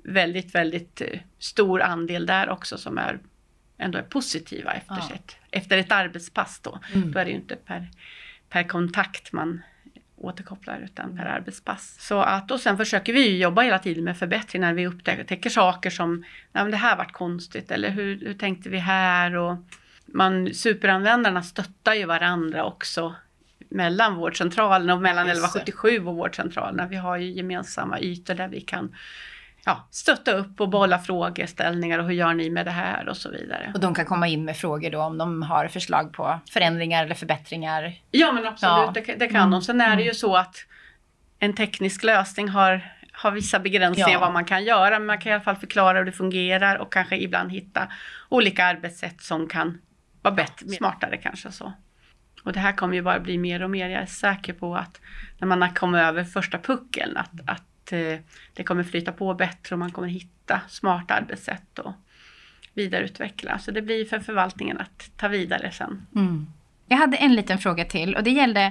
väldigt, 0.03 0.55
väldigt 0.55 1.01
eh, 1.01 1.19
stor 1.39 1.81
andel 1.81 2.25
där 2.25 2.49
också 2.49 2.77
som 2.77 2.97
är 2.97 3.19
ändå 3.77 3.97
är 3.97 4.03
positiva 4.03 4.71
efter, 4.71 4.95
Ja. 4.95 5.01
sitt, 5.01 5.37
efter 5.51 5.77
ett 5.77 5.91
arbetspass 5.91 6.59
då. 6.59 6.79
Mm. 6.93 7.11
Då 7.11 7.19
är 7.19 7.25
det 7.25 7.31
ju 7.31 7.37
inte 7.37 7.55
per, 7.55 7.87
per 8.49 8.63
kontakt 8.63 9.31
man 9.31 9.61
återkopplar 10.17 10.79
utan 10.79 11.17
per 11.17 11.25
arbetspass. 11.25 11.95
Så 11.99 12.21
att, 12.21 12.51
och 12.51 12.59
sen 12.59 12.77
försöker 12.77 13.13
vi 13.13 13.37
jobba 13.37 13.61
hela 13.61 13.79
tiden 13.79 14.03
med 14.03 14.17
förbättring 14.17 14.61
när 14.61 14.73
vi 14.73 14.87
upptäcker 14.87 15.49
saker 15.49 15.89
som, 15.89 16.25
nej 16.51 16.63
men 16.63 16.71
det 16.71 16.77
här 16.77 16.97
vart 16.97 17.11
konstigt 17.11 17.71
eller 17.71 17.89
hur, 17.89 18.19
hur 18.19 18.33
tänkte 18.33 18.69
vi 18.69 18.77
här 18.77 19.35
och 19.35 19.57
man, 20.05 20.53
superanvändarna 20.53 21.43
stöttar 21.43 21.93
ju 21.93 22.05
varandra 22.05 22.63
också 22.63 23.15
mellan 23.69 24.15
vårdcentralen 24.15 24.89
och 24.89 25.01
mellan 25.01 25.27
Just 25.27 25.41
det. 25.53 25.61
1177 25.61 26.07
och 26.07 26.15
vårdcentralerna. 26.15 26.87
Vi 26.87 26.95
har 26.95 27.17
ju 27.17 27.31
gemensamma 27.31 27.99
ytor 27.99 28.33
där 28.33 28.47
vi 28.47 28.61
kan 28.61 28.95
ja, 29.65 29.87
stötta 29.91 30.31
upp 30.31 30.61
och 30.61 30.69
bolla 30.69 30.99
frågeställningar 30.99 31.99
och 31.99 32.05
hur 32.05 32.13
gör 32.13 32.33
ni 32.33 32.49
med 32.49 32.65
det 32.65 32.71
här 32.71 33.09
och 33.09 33.17
så 33.17 33.29
vidare. 33.31 33.71
Och 33.73 33.79
de 33.79 33.93
kan 33.95 34.05
komma 34.05 34.27
in 34.27 34.45
med 34.45 34.57
frågor 34.57 34.89
då 34.89 35.01
om 35.01 35.17
de 35.17 35.41
har 35.41 35.67
förslag 35.67 36.13
på 36.13 36.39
förändringar 36.49 37.05
eller 37.05 37.15
förbättringar. 37.15 37.93
Ja 38.11 38.31
men 38.31 38.47
absolut, 38.47 38.71
Ja. 38.71 38.91
det, 38.93 39.15
det 39.19 39.27
kan 39.27 39.35
Mm. 39.37 39.51
de. 39.51 39.61
Sen 39.61 39.81
är 39.81 39.87
det 39.87 39.93
Mm. 39.93 40.05
ju 40.05 40.13
så 40.13 40.35
att 40.35 40.55
en 41.39 41.53
teknisk 41.53 42.03
lösning 42.03 42.49
har, 42.49 42.93
har 43.13 43.31
vissa 43.31 43.59
begränsningar 43.59 44.09
Ja. 44.09 44.19
vad 44.19 44.33
man 44.33 44.45
kan 44.45 44.63
göra. 44.63 44.99
Men 44.99 45.05
man 45.05 45.17
kan 45.17 45.31
i 45.31 45.35
alla 45.35 45.43
fall 45.43 45.55
förklara 45.55 45.97
hur 45.97 46.05
det 46.05 46.11
fungerar 46.11 46.75
och 46.75 46.93
kanske 46.93 47.17
ibland 47.17 47.51
hitta 47.51 47.87
olika 48.29 48.65
arbetssätt 48.65 49.21
som 49.21 49.47
kan 49.49 49.81
vara 50.21 50.35
bättre, 50.35 50.69
smartare 50.69 51.17
kanske 51.17 51.51
så. 51.51 51.73
Och 52.43 52.53
det 52.53 52.59
här 52.59 52.71
kommer 52.71 52.95
ju 52.95 53.01
bara 53.01 53.19
bli 53.19 53.37
mer 53.37 53.63
och 53.63 53.69
mer. 53.69 53.89
Jag 53.89 54.01
är 54.01 54.05
säker 54.05 54.53
på 54.53 54.75
att 54.75 55.01
när 55.39 55.47
man 55.47 55.61
har 55.61 55.69
kommit 55.69 56.01
över 56.01 56.23
första 56.23 56.57
puckeln 56.59 57.17
att, 57.17 57.31
att 57.49 57.63
Eh, 57.91 58.19
det 58.53 58.63
kommer 58.63 58.83
flyta 58.83 59.11
på 59.11 59.33
bättre 59.33 59.75
och 59.75 59.79
man 59.79 59.91
kommer 59.91 60.07
hitta 60.07 60.61
smarta 60.69 61.13
arbetssätt 61.13 61.79
och 61.79 61.93
vidareutveckla. 62.73 63.59
Så 63.59 63.71
det 63.71 63.81
blir 63.81 64.05
för 64.05 64.19
förvaltningen 64.19 64.77
att 64.77 65.11
ta 65.17 65.27
vidare 65.27 65.71
sen. 65.71 66.07
Mm. 66.15 66.47
Jag 66.87 66.97
hade 66.97 67.17
en 67.17 67.35
liten 67.35 67.57
fråga 67.57 67.85
till 67.85 68.15
och 68.15 68.23
det 68.23 68.29
gällde 68.29 68.61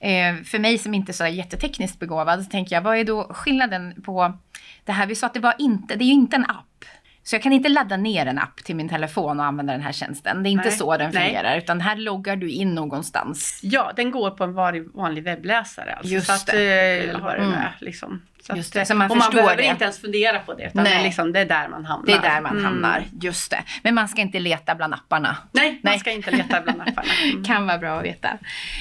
eh, 0.00 0.36
för 0.44 0.58
mig 0.58 0.78
som 0.78 0.94
inte 0.94 1.10
är 1.10 1.14
så 1.14 1.26
jättetekniskt 1.26 2.00
begåvad. 2.00 2.44
Så 2.44 2.50
tänker 2.50 2.76
jag, 2.76 2.82
vad 2.82 2.96
är 2.96 3.04
då 3.04 3.24
skillnaden 3.24 4.02
på 4.02 4.38
det 4.84 4.92
här? 4.92 5.06
Vi 5.06 5.14
sa 5.14 5.26
att 5.26 5.34
det 5.34 5.40
var 5.40 5.54
inte, 5.58 5.96
det 5.96 6.04
är 6.04 6.06
ju 6.06 6.12
inte 6.12 6.36
en 6.36 6.44
app. 6.44 6.84
Så 7.26 7.34
jag 7.34 7.42
kan 7.42 7.52
inte 7.52 7.68
ladda 7.68 7.96
ner 7.96 8.26
en 8.26 8.38
app 8.38 8.56
till 8.64 8.76
min 8.76 8.88
telefon 8.88 9.40
och 9.40 9.46
använda 9.46 9.72
den 9.72 9.82
här 9.82 9.92
tjänsten. 9.92 10.42
Det 10.42 10.48
är 10.48 10.50
inte 10.50 10.68
Nej. 10.68 10.76
så 10.78 10.96
den 10.96 11.10
Nej. 11.10 11.26
fungerar, 11.26 11.56
utan 11.58 11.80
här 11.80 11.96
loggar 11.96 12.36
du 12.36 12.50
in 12.50 12.74
någonstans. 12.74 13.60
Ja, 13.62 13.92
den 13.96 14.10
går 14.10 14.30
på 14.30 14.44
en 14.44 14.54
vanlig, 14.94 15.22
webbläsare. 15.24 15.94
Alltså, 15.94 16.12
Just 16.12 16.26
så 16.26 16.32
att, 16.32 16.46
det. 16.46 17.08
eh, 17.10 17.20
har 17.20 17.30
det 17.30 17.36
Mm. 17.36 17.50
med, 17.50 17.68
liksom. 17.80 18.22
Så 18.42 18.56
Just 18.56 18.72
det, 18.74 18.84
så 18.86 18.94
man 18.94 19.10
och 19.10 19.16
man 19.16 19.30
behöver 19.32 19.56
det. 19.56 19.64
inte 19.64 19.84
ens 19.84 19.98
fundera 20.00 20.38
på 20.38 20.54
det, 20.54 20.66
utan 20.66 20.84
Nej. 20.84 20.92
det 20.94 21.00
är, 21.00 21.04
liksom, 21.04 21.32
det 21.32 21.40
är 21.40 21.44
där 21.44 21.68
man 21.68 21.84
hamnar. 21.84 22.06
Det 22.06 22.12
är 22.12 22.20
där 22.22 22.40
man 22.40 22.52
Mm. 22.52 22.64
hamnar, 22.64 23.04
just 23.20 23.50
det. 23.50 23.62
Men 23.82 23.94
man 23.94 24.08
ska 24.08 24.20
inte 24.20 24.40
leta 24.40 24.74
bland 24.74 24.94
apparna. 24.94 25.36
Nej, 25.52 25.70
man 25.70 25.78
Nej. 25.82 25.98
ska 25.98 26.10
inte 26.10 26.30
leta 26.30 26.60
bland 26.60 26.80
apparna. 26.80 27.08
Mm. 27.24 27.44
Kan 27.44 27.66
vara 27.66 27.78
bra 27.78 27.98
att 27.98 28.04
veta. 28.04 28.28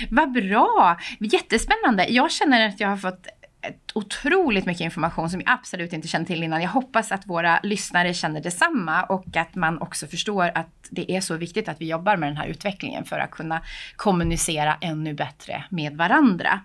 Vad 0.10 0.32
bra! 0.32 0.98
Jättespännande. 1.20 2.06
Jag 2.10 2.32
känner 2.32 2.68
att 2.68 2.80
jag 2.80 2.88
har 2.88 2.98
fått 2.98 3.28
otroligt 3.94 4.66
mycket 4.66 4.82
information 4.82 5.30
som 5.30 5.42
jag 5.42 5.50
absolut 5.50 5.94
inte 5.94 6.08
kände 6.08 6.28
till 6.28 6.44
innan. 6.44 6.62
Jag 6.62 6.70
hoppas 6.70 7.12
att 7.12 7.28
våra 7.28 7.60
lyssnare 7.64 8.14
känner 8.14 8.42
detsamma 8.42 9.04
och 9.04 9.38
att 9.38 9.56
man 9.56 9.82
också 9.82 10.08
förstår 10.08 10.52
att 10.56 10.68
det 10.90 11.12
är 11.12 11.22
så 11.22 11.38
viktigt 11.38 11.70
att 11.70 11.82
vi 11.82 11.90
jobbar 11.90 12.18
med 12.18 12.30
den 12.30 12.38
här 12.38 12.48
utvecklingen 12.48 13.06
för 13.06 13.20
att 13.20 13.32
kunna 13.32 13.62
kommunicera 13.96 14.78
ännu 14.82 15.14
bättre 15.14 15.64
med 15.70 15.98
varandra. 15.98 16.60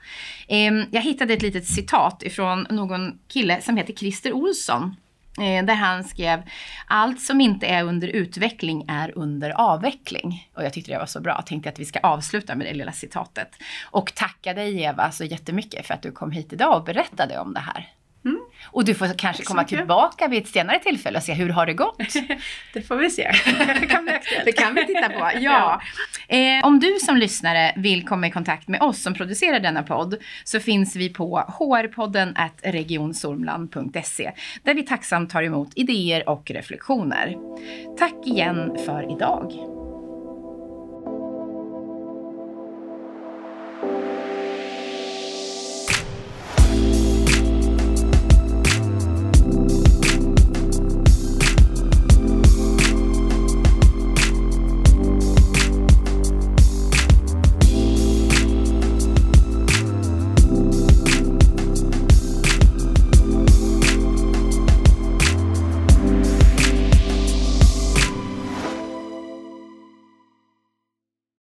Ehm, 0.49 0.85
jag 0.91 1.03
hittade 1.03 1.35
ett 1.35 1.43
litet 1.43 1.67
citat 1.67 2.23
ifrån 2.23 2.67
någon 2.71 3.19
kille 3.29 3.61
som 3.61 3.77
heter 3.77 3.93
Christer 3.93 4.33
Olsson. 4.33 4.97
Eh, 5.41 5.65
där 5.65 5.75
han 5.75 6.05
skrev 6.05 6.43
allt 6.87 7.21
som 7.21 7.41
inte 7.41 7.67
är 7.67 7.85
under 7.85 8.09
utveckling 8.09 8.85
är 8.89 9.19
under 9.19 9.51
avveckling. 9.51 10.49
Och 10.55 10.65
jag 10.65 10.73
tyckte 10.73 10.93
det 10.93 10.99
var 10.99 11.07
så 11.07 11.21
bra. 11.21 11.35
Jag 11.35 11.47
tänkte 11.47 11.69
att 11.69 11.79
vi 11.79 11.85
ska 11.85 11.99
avsluta 11.99 12.55
med 12.55 12.67
det 12.67 12.75
lilla 12.75 12.93
citatet. 12.93 13.49
Och 13.91 14.15
tacka 14.15 14.55
dig 14.55 14.83
Eva 14.83 15.11
så 15.11 15.25
jättemycket 15.25 15.87
för 15.87 15.95
att 15.95 16.03
du 16.03 16.13
kom 16.13 16.31
hit 16.31 16.53
idag 16.53 16.77
och 16.77 16.85
berättade 16.85 17.39
om 17.39 17.55
det 17.55 17.61
här. 17.61 17.89
Och 18.65 18.85
du 18.85 18.95
får 18.95 19.19
kanske 19.19 19.43
komma 19.43 19.65
tillbaka 19.65 20.29
vid 20.29 20.43
ett 20.43 20.49
senare 20.49 20.79
tillfälle 20.79 21.19
och 21.19 21.25
se 21.25 21.33
hur 21.33 21.49
har 21.49 21.67
det 21.67 21.75
gått. 21.75 22.15
Det 22.73 22.83
får 22.83 22.97
vi 22.97 23.11
se. 23.11 23.33
Det 23.81 23.87
kan 23.87 24.05
bli 24.05 24.13
aktuellt. 24.13 24.45
Det 24.45 24.53
kan 24.53 24.75
vi 24.75 24.87
titta 24.87 25.09
på, 25.09 25.31
ja. 25.41 25.81
Eh, 26.29 26.67
om 26.67 26.81
du 26.81 26.99
som 27.01 27.17
lyssnare 27.17 27.73
vill 27.77 28.07
komma 28.07 28.27
i 28.27 28.31
kontakt 28.31 28.69
med 28.69 28.83
oss 28.83 29.03
som 29.03 29.15
producerar 29.15 29.61
denna 29.61 29.83
podd 29.83 30.17
så 30.45 30.61
finns 30.61 30.97
vi 30.97 31.09
på 31.09 31.39
hrpodden 31.59 32.37
regionsormland.se 32.63 34.33
där 34.63 34.75
vi 34.75 34.83
tacksamt 34.83 35.31
tar 35.31 35.43
emot 35.43 35.71
idéer 35.75 36.29
och 36.29 36.51
reflektioner. 36.51 37.37
Tack 37.99 38.27
igen 38.27 38.79
för 38.87 39.17
idag. 39.17 39.78